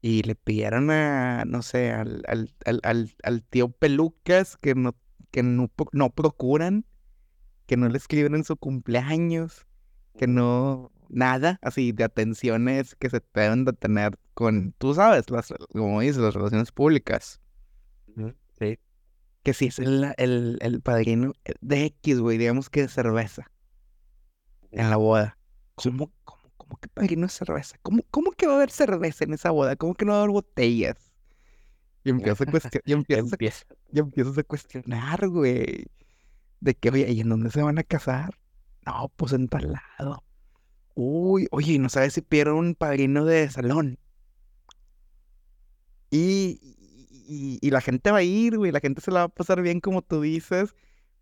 [0.07, 2.54] Y le pidieron a, no sé, al, al,
[2.84, 4.94] al, al, tío Pelucas que no,
[5.32, 6.84] que no, no procuran,
[7.66, 9.66] que no le escriben en su cumpleaños,
[10.16, 15.52] que no, nada, así de atenciones que se deben de tener con, tú sabes, las,
[15.72, 17.40] como dices, las relaciones públicas.
[18.61, 18.78] Sí.
[19.42, 21.32] Que si es el, el, el padrino
[21.62, 23.50] de X, güey, digamos que de cerveza
[24.70, 25.36] en la boda.
[25.74, 26.12] ¿Cómo,
[26.68, 27.76] cómo, que padrino de cerveza?
[27.82, 29.76] ¿Cómo, cómo que va a haber cerveza en esa boda?
[29.76, 31.12] ¿Cómo que no va a haber botellas?
[32.04, 33.66] Y empiezas a, cuestion- y empiezas a, Empieza.
[33.92, 35.86] y empiezas a cuestionar, güey.
[36.60, 38.38] De que, oye, ¿y en dónde se van a casar?
[38.86, 40.24] No, pues en tal lado.
[40.94, 43.98] Uy, oye, ¿y no sabes si pidieron un padrino de salón?
[46.10, 46.60] Y,
[47.28, 49.60] y, y la gente va a ir, güey, la gente se la va a pasar
[49.62, 50.74] bien como tú dices,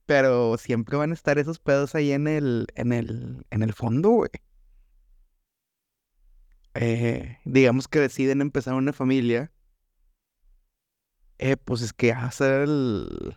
[0.07, 4.11] pero siempre van a estar esos pedos ahí en el, en el, en el fondo,
[4.11, 4.31] güey.
[6.75, 9.53] Eh, digamos que deciden empezar una familia,
[11.39, 13.37] eh, pues es que va a ser el,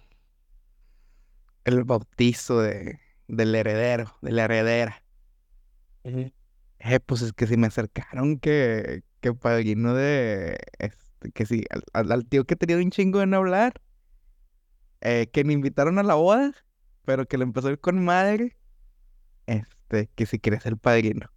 [1.65, 5.03] el bautizo de, del heredero, de la heredera.
[6.79, 11.83] Eh, pues es que si me acercaron que, que padrino de, este, que sí, al,
[11.93, 13.81] al- al tío que tenía un chingo de no hablar,
[15.01, 16.53] eh, que me invitaron a la boda,
[17.05, 18.57] pero que le empezó a ir con madre,
[19.47, 21.29] este, que si quieres ser padrino.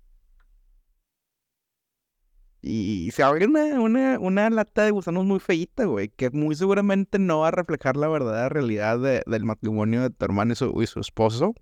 [2.63, 7.19] Y se abre una, una, una lata de gusanos muy feíta, güey, que muy seguramente
[7.19, 10.83] no va a reflejar la verdadera realidad de- del matrimonio de tu hermano y su,
[10.83, 11.55] y su esposo,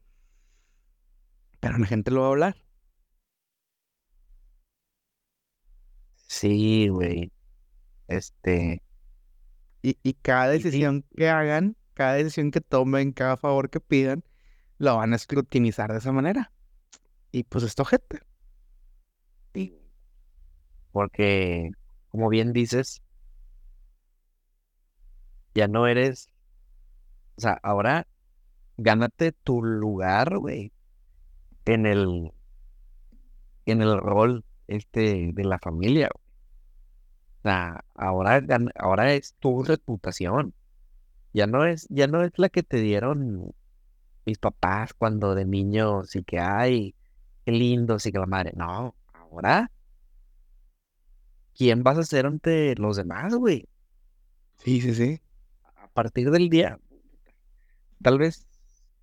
[1.61, 2.57] pero la gente lo va a hablar.
[6.27, 7.33] Sí, güey.
[8.09, 8.83] Este,
[9.83, 14.25] Y, y cada y decisión que hagan, cada decisión que tomen, cada favor que pidan,
[14.79, 16.53] lo van a escrutinizar de esa manera.
[17.33, 18.21] Y pues esto, gente.
[20.93, 21.71] Porque,
[22.11, 23.03] como bien dices,
[25.55, 26.29] ya no eres,
[27.37, 28.07] o sea, ahora
[28.77, 30.73] gánate tu lugar, güey,
[31.65, 32.33] en el,
[33.67, 36.11] en el rol, este, de la familia.
[36.15, 38.43] O sea, ahora,
[38.77, 40.55] ahora es tu reputación.
[41.33, 43.55] Ya no es, ya no es la que te dieron
[44.27, 46.95] mis papás cuando de niño, sí que ay,
[47.45, 48.53] qué lindo, sí que la madre.
[48.57, 49.71] No, ahora,
[51.59, 53.69] ¿quién vas a ser ante los demás, güey?
[54.59, 55.21] Sí, sí, sí.
[55.77, 56.79] A partir del día,
[58.03, 58.47] tal vez,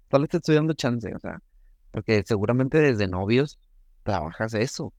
[0.09, 1.39] tal vez te estoy dando chance, o sea,
[1.91, 3.59] porque seguramente desde novios
[4.03, 4.93] trabajas eso.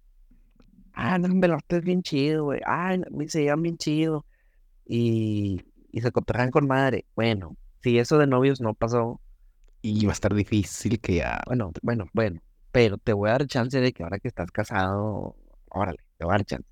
[0.93, 2.61] Ah, no, me lo es bien chido, güey.
[2.67, 4.25] Ay, me se llevan bien chido.
[4.87, 7.07] Y, y se cotorrean con madre.
[7.17, 9.21] Bueno, si eso de novios no pasó,
[9.83, 11.41] Y va a estar difícil que ya.
[11.45, 12.41] bueno, bueno, bueno,
[12.73, 15.37] pero te voy a dar chance de que ahora que estás casado,
[15.71, 16.69] órale, te voy a dar chance.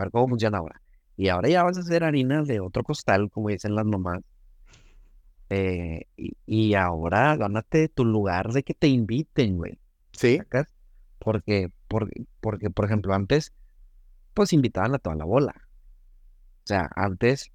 [0.00, 0.80] A ver cómo funciona ahora.
[1.16, 4.20] Y ahora ya vas a hacer harina de otro costal, como dicen las mamás.
[5.50, 9.78] eh, y, y ahora gánate tu lugar de que te inviten, güey.
[10.12, 10.38] Sí.
[10.38, 10.68] ¿Sacas?
[11.18, 13.52] Porque, porque, porque, por ejemplo, antes,
[14.32, 15.54] pues invitaban a toda la bola.
[16.64, 17.50] O sea, antes,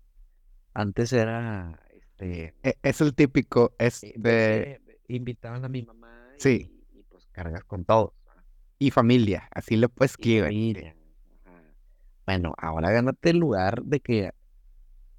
[0.74, 6.70] antes era, este, E- Es el típico, eh, este, ve- invitaban a mi mamá Sí.
[6.94, 8.12] y, y, pues cargas con todos.
[8.78, 10.16] y familia, así le puedes.
[10.20, 10.96] Ajá.
[12.26, 14.32] Bueno, ahora gánate el lugar de que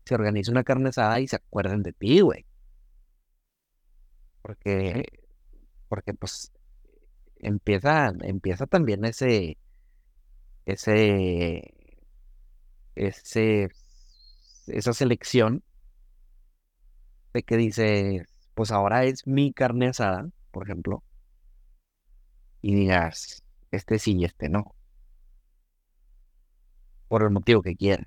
[0.07, 2.47] se organice una carne asada y se acuerden de ti, güey.
[4.43, 5.05] Porque,
[5.89, 6.53] porque pues
[7.39, 9.59] empieza, empieza también ese,
[10.67, 11.63] ese,
[12.95, 13.69] ese,
[14.69, 15.63] esa selección
[17.33, 21.03] de que dice, pues ahora es mi carne asada, por ejemplo,
[22.63, 24.75] y digas, este sí y este no,
[27.09, 28.07] por el motivo que quieras.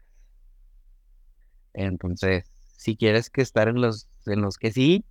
[1.74, 2.46] Entonces,
[2.78, 5.06] si quieres que estar en los, en los que sí,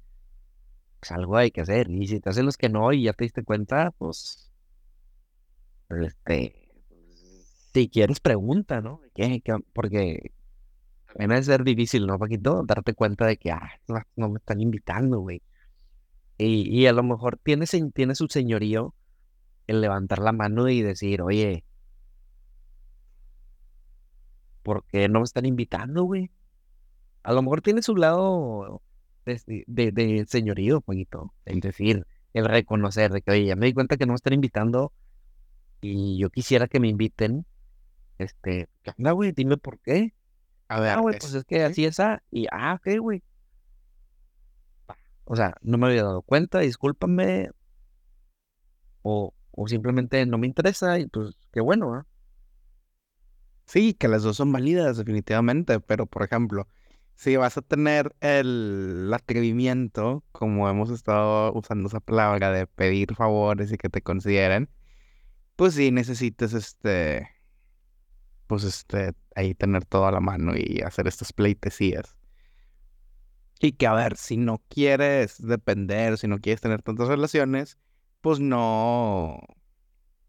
[1.01, 1.91] pues algo hay que hacer.
[1.91, 4.51] Y si estás en los que no y ya te diste cuenta, pues,
[5.91, 6.71] este,
[7.73, 9.01] si quieres pregunta, ¿no?
[9.15, 9.57] ¿Qué, qué?
[9.73, 10.33] Porque
[11.09, 12.65] también debe ser difícil, ¿no, Paquito?
[12.65, 13.71] Darte cuenta de que, ah,
[14.17, 15.43] no, me están invitando, güey.
[16.39, 18.95] Y, y a lo mejor tiene, tiene su señorío
[19.67, 21.65] el levantar la mano y decir, oye,
[24.69, 26.31] ¿por qué no me están invitando, güey?
[27.23, 28.83] A lo mejor tiene su lado
[29.25, 31.33] de, de, de señorío, Paquito.
[31.47, 34.35] El decir, el reconocer de que, oye, ya me di cuenta que no me están
[34.35, 34.93] invitando
[35.81, 37.47] y yo quisiera que me inviten.
[38.19, 39.33] Este, ¿qué onda, güey?
[39.33, 40.13] Dime por qué.
[40.69, 41.63] A ver, Ah, güey, pues es- es que sí.
[41.63, 43.23] así es, ah, y ah, ok, güey.
[45.25, 47.51] O sea, no me había dado cuenta, discúlpame,
[49.03, 52.07] o, o simplemente no me interesa, y pues qué bueno, ¿ah?
[53.69, 56.67] Sí, que las dos son válidas, definitivamente, pero por ejemplo,
[57.15, 63.71] si vas a tener el atrevimiento, como hemos estado usando esa palabra de pedir favores
[63.71, 64.71] y que te consideren,
[65.57, 67.29] pues sí necesitas este,
[68.47, 72.17] pues este, ahí tener todo a la mano y hacer estas pleitesías.
[73.61, 77.79] Y que a ver, si no quieres depender, si no quieres tener tantas relaciones,
[78.23, 79.41] pues no,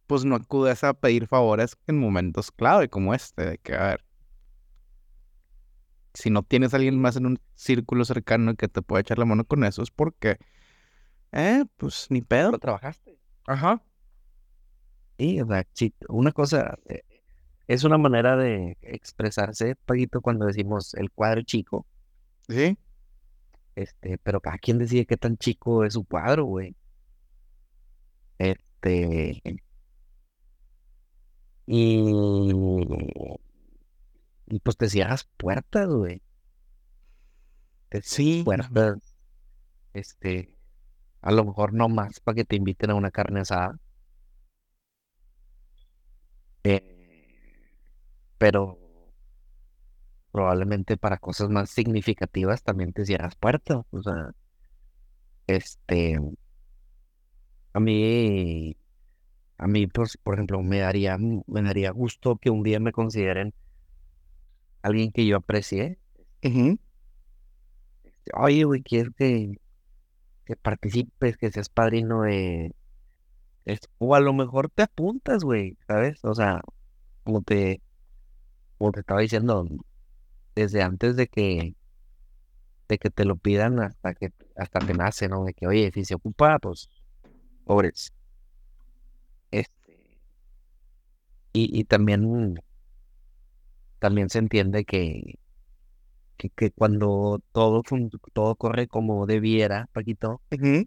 [0.10, 4.06] pues no acudes a pedir favores en momentos clave como este, de que, a ver,
[6.16, 9.26] si no tienes a alguien más en un círculo cercano que te pueda echar la
[9.26, 10.40] mano con eso, es porque,
[11.32, 12.50] eh, pues ni pedo.
[12.50, 13.20] ¿Lo trabajaste?
[13.46, 13.84] Ajá.
[15.20, 15.64] Sí, o sea,
[16.08, 17.04] una cosa, eh,
[17.68, 21.86] es una manera de expresarse, Paquito, cuando decimos el cuadro chico,
[22.48, 22.76] Sí,
[23.76, 26.76] este, pero cada quien decide qué tan chico es su cuadro, güey.
[28.40, 29.44] Este,
[31.70, 32.00] y,
[34.48, 36.22] y pues te cierras puertas, güey.
[37.90, 38.98] Te Sí, puertas,
[39.94, 40.56] este,
[41.22, 43.80] a lo mejor no más para que te inviten a una carne asada.
[46.64, 46.82] eh,
[48.38, 48.80] pero
[50.32, 53.86] probablemente para cosas más significativas también te cierras puertas.
[53.92, 54.32] O sea,
[55.48, 56.18] este,
[57.74, 58.76] a mí,
[59.60, 63.54] a mí, pues, por ejemplo, me daría, me daría gusto que un día me consideren
[64.82, 66.00] alguien que yo aprecie.
[68.04, 69.52] Este, Oye, güey, quiero que,
[70.46, 72.74] que participes, que seas padrino de...
[73.66, 73.90] esto".
[74.00, 76.24] O a lo mejor te apuntas, güey, ¿sabes?
[76.26, 76.62] O sea,
[77.24, 77.82] como te,
[78.78, 79.68] como te estaba diciendo,
[80.56, 81.76] desde antes de que,
[82.90, 85.46] de que te lo pidan hasta que, hasta te nace, ¿no?
[85.46, 86.90] De que, oye, si se ocupa, pues,
[87.66, 88.14] pobres.
[89.52, 90.20] Este,
[91.54, 92.60] y, y también,
[94.00, 95.40] también se entiende que,
[96.38, 97.84] que, que cuando todo,
[98.34, 100.42] todo corre como debiera, Paquito,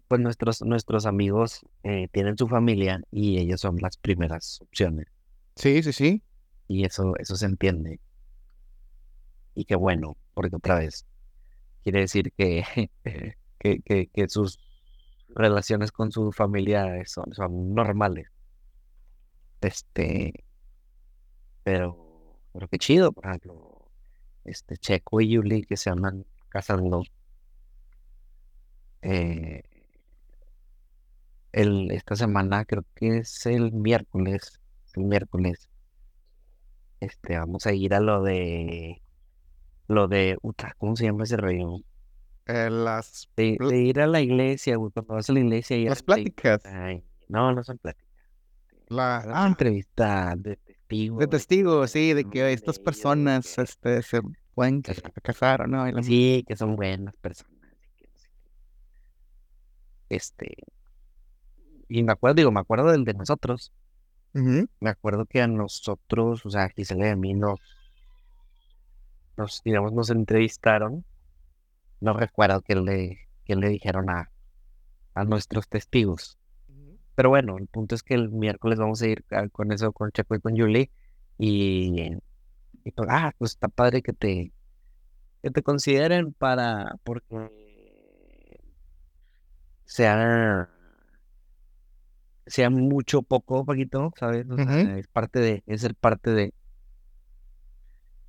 [0.07, 5.07] pues nuestros, nuestros amigos eh, tienen su familia y ellos son las primeras opciones.
[5.55, 6.23] Sí, sí, sí.
[6.67, 7.99] Y eso, eso se entiende.
[9.55, 11.05] Y qué bueno, porque otra vez
[11.83, 12.63] quiere decir que,
[13.59, 14.59] que, que, que sus
[15.29, 18.27] relaciones con su familia son, son normales.
[19.61, 20.42] Este,
[21.63, 23.89] pero, pero qué chido, por ejemplo,
[24.45, 27.03] este Checo y Yuli que se andan casando.
[29.01, 29.63] eh,
[31.51, 34.59] el, esta semana, creo que es el miércoles,
[34.95, 35.69] el miércoles,
[36.99, 39.01] este, vamos a ir a lo de,
[39.87, 40.37] lo de,
[40.77, 41.79] ¿cómo se llama ese rollo?
[42.45, 46.65] Eh, las, De, ir a la iglesia, cuando vas a la iglesia y las pláticas.
[46.65, 48.09] Ay, no, no son pláticas.
[48.87, 50.59] La, ah, entrevista de
[50.93, 51.17] testigo.
[51.19, 54.21] de que son sí, de que estas personas que- este, se
[54.55, 56.03] pueden que- ca- casar o no.
[56.03, 57.51] Sí, que son buenas personas.
[57.97, 58.09] que.
[60.09, 60.55] Este,
[61.89, 63.71] y me acuerdo, digo, me acuerdo del de nosotros.
[64.79, 67.59] Me acuerdo que a nosotros, o sea, Gisela y a mí nos,
[69.37, 71.05] nos, digamos, nos entrevistaron.
[72.01, 74.31] No recuerdo qué le, qué le dijeron a,
[75.13, 76.37] a nuestros testigos.
[77.15, 80.11] Pero bueno, el punto es que el miércoles vamos a ir a- con eso, con
[80.11, 80.91] Checo y con Julie.
[81.37, 82.11] Y,
[82.83, 84.51] y pues, ah, pues está padre que te,
[85.41, 88.59] que te consideren para, porque
[89.85, 90.69] sea,
[92.45, 94.45] sea mucho o poco, Paquito, ¿sabes?
[94.49, 94.97] O sea, Ujú.
[94.99, 96.53] es parte de, es ser parte de,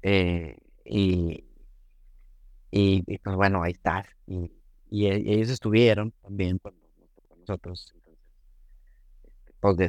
[0.03, 1.45] eh, y,
[2.71, 4.07] y, y, pues bueno, ahí estás.
[4.27, 4.51] Y,
[4.91, 7.95] y ellos estuvieron también a nosotros.
[9.65, 9.89] Pues de.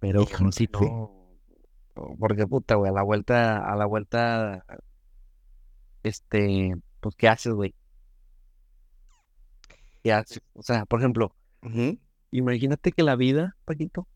[0.00, 0.68] Pero Híjole, si sí.
[0.70, 1.12] no,
[1.94, 4.66] o- porque puta, güey, a la vuelta, a la vuelta,
[6.02, 7.74] este, pues, ¿qué haces, güey?
[10.02, 10.42] ¿Qué haces?
[10.52, 11.34] O sea, por ejemplo,
[12.30, 14.06] imagínate que la vida, Paquito,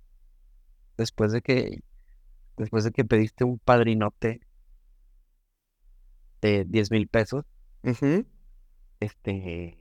[0.99, 1.81] después de que,
[2.59, 4.41] después de que pediste un padrinote
[6.43, 7.45] de 10 mil pesos,
[9.01, 9.79] este,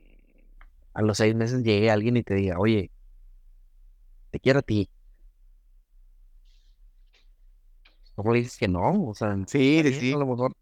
[0.94, 2.90] a los seis meses llegue alguien y te diga, oye,
[4.34, 4.90] te quiero a ti.
[8.14, 9.04] ¿Cómo le dices que no?
[9.08, 10.56] O sea, Sí, sí, a lo mejor,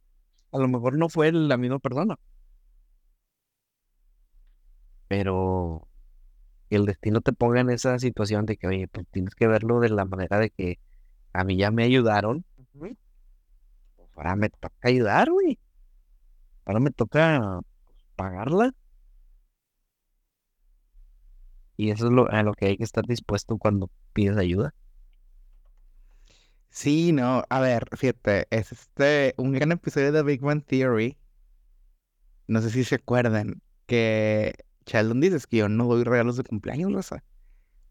[0.53, 2.16] a lo mejor no fue la misma persona,
[5.09, 5.87] pero
[6.70, 9.91] el destino te ponga en esa situación de que, oye, pues tienes que verlo de
[9.91, 10.79] la manera de que
[11.33, 12.45] a mí ya me ayudaron,
[13.97, 15.59] pues ahora me toca ayudar, güey.
[16.64, 17.61] Ahora me toca
[18.16, 18.75] pagarla.
[21.83, 24.72] Y eso es lo, a lo que hay que estar dispuesto cuando pides ayuda.
[26.70, 31.18] Sí, no, a ver, fíjate, es este un gran episodio de Big Bang Theory.
[32.47, 34.55] No sé si se acuerdan que
[34.87, 37.24] Sheldon dice "Es que yo no doy regalos de cumpleaños, Rosa.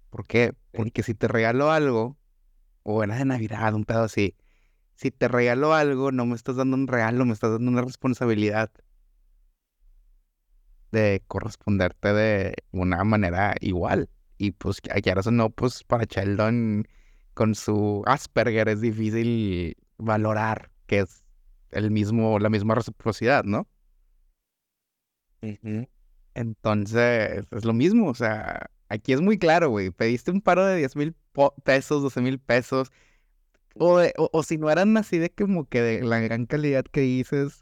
[0.09, 0.53] ¿Por qué?
[0.73, 2.17] Porque si te regalo algo,
[2.83, 4.37] o era de Navidad, un pedo así,
[4.95, 8.71] si te regalo algo, no me estás dando un regalo, me estás dando una responsabilidad
[10.91, 14.09] de corresponderte de una manera igual.
[14.37, 16.87] Y pues, que quieras o no, pues para Sheldon
[17.33, 21.23] con su Asperger es difícil valorar que es
[21.71, 23.67] el mismo, la misma reciprocidad, ¿no?
[26.33, 30.77] Entonces, es lo mismo, o sea, aquí es muy claro, güey, pediste un paro de
[30.77, 31.15] 10 mil
[31.63, 32.91] pesos, 12 mil pesos,
[33.75, 36.85] o, de- o, o si no eran así de como que de la gran calidad
[36.85, 37.60] que dices,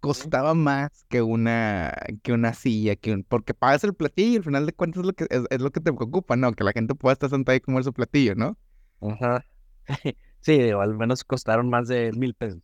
[0.00, 1.92] costaba más que una,
[2.22, 5.06] que una silla, que un, porque pagas el platillo y al final de cuentas es
[5.06, 6.52] lo que, es, es lo que te preocupa, ¿no?
[6.52, 8.58] Que la gente pueda estar sentada y comer su platillo, ¿no?
[9.00, 9.44] Ajá.
[10.40, 12.62] Sí, digo, al menos costaron más de mil pesos.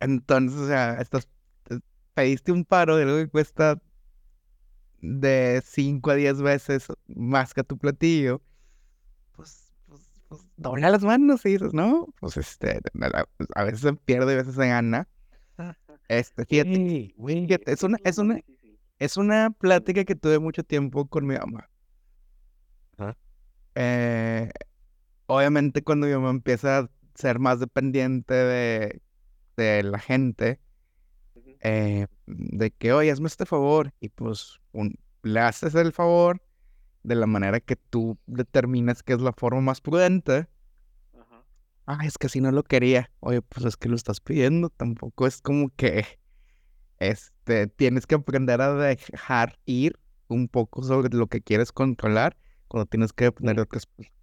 [0.00, 1.28] Entonces, o sea, estás,
[1.70, 1.78] eh,
[2.14, 3.80] pediste un paro de algo que cuesta
[5.00, 8.42] de 5 a 10 veces más que tu platillo,
[9.32, 13.94] pues, pues, pues dobla las manos y dices, no, pues este, a a veces se
[13.94, 15.08] pierde, a veces se gana.
[16.08, 18.40] Este, fíjate, Güey, güey, fíjate, es una, es una,
[18.98, 21.68] es una plática que tuve mucho tiempo con mi mamá.
[23.74, 24.50] Eh,
[25.26, 29.02] obviamente cuando mi mamá empieza a ser más dependiente de,
[29.56, 30.60] de la gente,
[31.60, 36.42] eh, de que, oye, hazme este favor, y pues un- le haces el favor
[37.04, 40.48] de la manera que tú determinas que es la forma más prudente.
[41.86, 43.10] Ah, es que si no lo quería.
[43.20, 44.70] Oye, pues es que lo estás pidiendo.
[44.70, 46.06] Tampoco es como que,
[46.98, 52.36] este, tienes que aprender a dejar ir un poco sobre lo que quieres controlar
[52.68, 54.22] cuando tienes que depender de otras personas.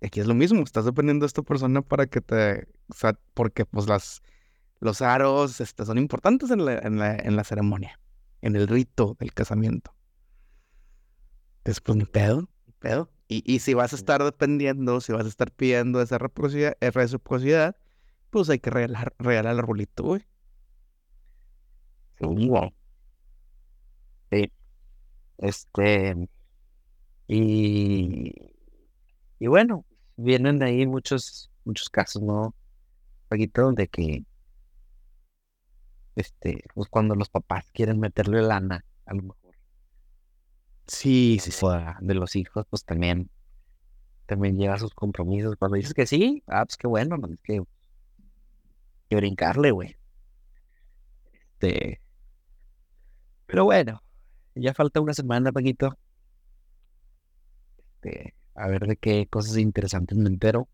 [0.00, 3.64] Aquí es lo mismo, estás dependiendo de esta persona para que te, o sea, porque
[3.64, 4.22] pues las,
[4.78, 7.98] los aros este, son importantes en la, en, la, en la ceremonia,
[8.42, 9.92] en el rito del casamiento.
[11.58, 13.10] Entonces, pues ni pedo, ni pedo.
[13.28, 17.76] Y, y si vas a estar dependiendo, si vas a estar pidiendo esa reciprocidad, reciprocidad
[18.30, 20.22] pues hay que regalar, regalar el arbolito, güey.
[24.30, 24.52] Sí.
[25.38, 26.28] Este.
[27.26, 28.34] Y.
[29.38, 29.84] Y bueno,
[30.16, 32.54] vienen de ahí muchos, muchos casos, ¿no?
[33.28, 34.24] Paquito, de que.
[36.16, 39.47] Este, pues cuando los papás quieren meterle lana, a lo mejor.
[40.88, 41.66] Sí, sí, sí.
[42.00, 43.30] de los hijos, pues también.
[44.26, 45.56] También lleva sus compromisos.
[45.56, 47.62] Cuando dices que sí, ah, pues qué bueno, no es que.
[49.08, 49.96] que brincarle, güey.
[51.60, 52.00] Este.
[53.46, 54.02] Pero bueno,
[54.54, 55.98] ya falta una semana, Paquito.
[58.02, 60.68] Este, a ver de qué cosas interesantes me entero.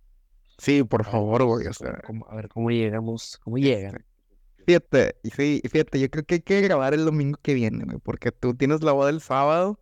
[0.59, 2.01] Sí, por favor, güey, o sea.
[2.07, 3.97] cómo- a ver cómo llegamos, cómo llegan.
[3.97, 7.85] este, Fíjate, y sí, fíjate, yo creo que hay que grabar el domingo que viene,
[7.85, 9.79] güey, porque tú tienes la boda el sábado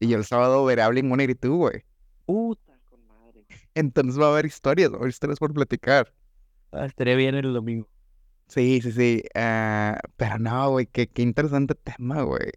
[0.00, 1.84] y yo el sábado veré a Blink y tú, güey.
[2.24, 3.44] Puta con madre.
[3.74, 6.12] Entonces va a haber historias, va a haber historias por platicar.
[6.72, 7.86] Ah, estaría bien el domingo.
[8.48, 9.22] Sí, sí, sí.
[9.34, 12.50] ah, pero no, güey, qué, qué interesante tema, güey.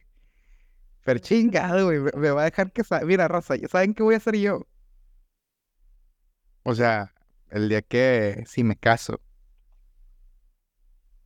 [1.03, 2.83] Pero chingado, güey, me, va a dejar que...
[3.05, 4.65] Mira, raza, ¿ya ¿saben qué voy a hacer yo?
[6.63, 7.13] O sea,
[7.49, 9.19] el día que si me caso,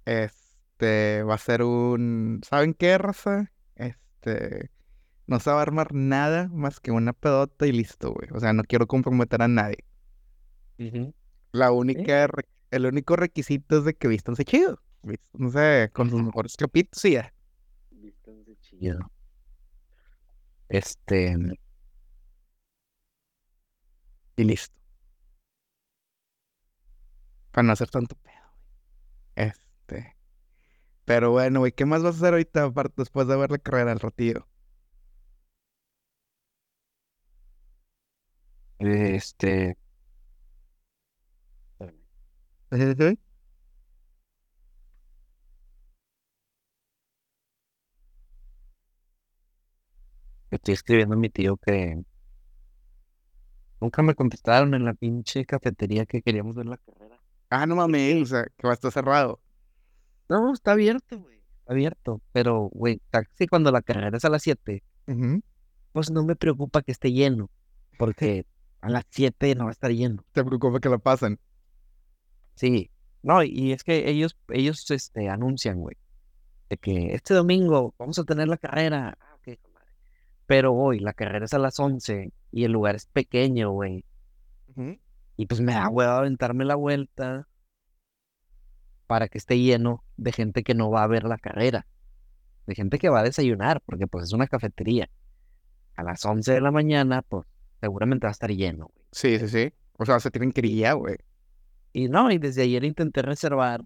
[0.05, 2.41] este, va a ser un...
[2.43, 3.51] ¿Saben qué, raza?
[3.75, 4.71] Este,
[5.27, 8.29] no se va a armar nada más que una pedota y listo, güey.
[8.33, 9.83] O sea, no quiero comprometer a nadie.
[11.51, 12.29] La única,
[12.71, 14.81] el único requisito es de que vístanse chido.
[15.03, 17.33] Vístanse con sus mejores capitos y ya.
[17.91, 18.99] Vístanse chido.
[20.69, 21.35] Este,
[24.37, 24.75] Y listo.
[27.51, 28.35] Para no hacer tanto pedo,
[29.35, 29.49] güey.
[29.49, 30.15] Este.
[31.05, 33.91] Pero bueno, güey, ¿qué más vas a hacer ahorita aparte después de ver la carrera
[33.91, 34.47] al ratillo?
[38.79, 39.77] Este.
[50.51, 52.01] Estoy escribiendo a mi tío que
[53.81, 57.19] nunca me contestaron en la pinche cafetería que queríamos ver la carrera.
[57.49, 59.39] Ah, no mames, o sea, que va a estar cerrado.
[60.29, 61.37] No, está abierto, güey.
[61.59, 62.21] Está abierto.
[62.31, 65.41] Pero, güey, taxi cuando la carrera es a las 7, Ujú.
[65.93, 67.49] pues no me preocupa que esté lleno.
[67.97, 68.45] Porque
[68.81, 70.23] a las 7 no va a estar lleno.
[70.31, 71.39] Te preocupa que la pasen.
[72.55, 72.89] Sí.
[73.23, 75.97] No, y es que ellos, ellos este, anuncian, güey,
[76.69, 79.17] de que este domingo vamos a tener la carrera.
[79.19, 79.37] Ah.
[80.47, 84.05] Pero hoy la carrera es a las 11 y el lugar es pequeño, güey.
[84.69, 84.97] Ujú.
[85.35, 87.47] Y pues me da huevo aventarme la vuelta
[89.07, 91.85] para que esté lleno de gente que no va a ver la carrera.
[92.65, 95.09] De gente que va a desayunar, porque pues es una cafetería.
[95.95, 97.45] A las 11 de la mañana, pues
[97.79, 99.05] seguramente va a estar lleno, güey.
[99.11, 99.73] Sí, sí, sí.
[99.97, 101.17] O sea, se tienen ya, güey.
[101.93, 103.83] Y no, y desde ayer intenté reservar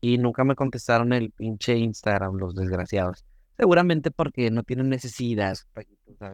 [0.00, 3.24] y nunca me contestaron el pinche Instagram, los desgraciados.
[3.56, 5.56] Seguramente porque no tienen necesidad.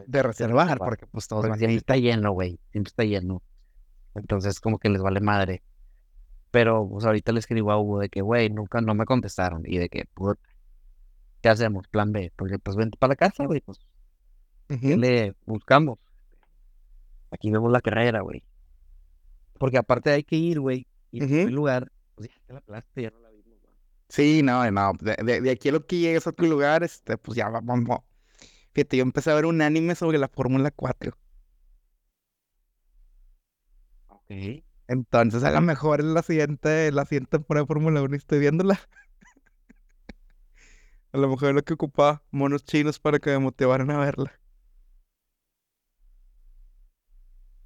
[0.05, 2.59] De reservar, porque pues Pues, todos siempre está lleno, güey.
[2.71, 3.41] Siempre está lleno.
[4.13, 5.63] Entonces, como que les vale madre.
[6.51, 9.63] Pero, pues, ahorita le escribo a Hugo de que, güey, nunca no me contestaron.
[9.65, 10.05] Y de que,
[11.41, 11.87] ¿qué hacemos?
[11.87, 12.31] Plan B.
[12.35, 13.61] Porque, pues, vente para la casa, güey.
[13.61, 13.79] Pues,
[14.67, 14.97] ¿qué Ujú.
[14.97, 15.99] le buscamos?
[17.31, 18.43] Aquí vemos la carrera, güey.
[19.57, 20.87] Porque aparte hay que ir, güey.
[21.11, 21.33] Y en Ujú.
[21.35, 23.73] primer lugar, pues, ya te la plaza, ya no la vimos, güey.
[24.09, 24.93] Sí, no, no.
[24.99, 27.61] De, de- de aquí a lo que llegues a otro lugar, este, pues ya va-
[27.61, 27.99] vamos.
[28.73, 31.17] Fíjate, yo empecé a ver un anime sobre la Fórmula 4.
[34.07, 34.63] Ok.
[34.87, 38.79] Entonces, a lo mejor en la siguiente, la siguiente temporada de Fórmula 1 estoy viéndola.
[41.13, 44.39] A lo mejor es lo que ocupa monos chinos para que me motivaran a verla.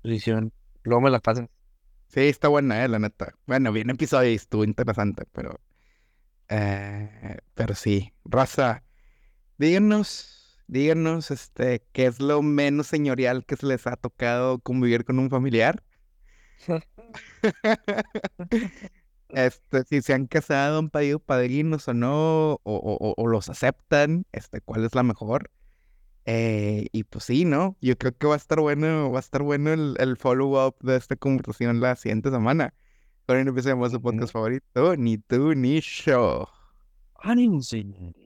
[0.02, 0.54] Posición.
[0.84, 1.50] Luego me la pasan.
[2.10, 3.34] Sí, está buena, eh, la neta.
[3.48, 5.60] Bueno, bien episodio y estuvo interesante, pero.
[6.50, 8.14] eh, pero sí.
[8.26, 8.84] Raza,
[9.58, 15.20] díganos, díganos, este, qué es lo menos señorial que se les ha tocado convivir con
[15.20, 15.84] un familiar.
[19.30, 24.26] Este, si se han casado, han pedido padrinos o no, o- o- o los aceptan,
[24.32, 25.52] este, cuál es la mejor.
[26.32, 27.76] Eh, y pues sí, ¿no?
[27.82, 30.96] Yo creo que va a estar bueno, va a estar bueno el, el follow-up de
[30.96, 32.76] esta conversación la siguiente semana.
[33.28, 36.48] Ahora empecemos su podcast favorito, ni tú ni yo.
[37.16, 38.19] ¡Ánimo, señor!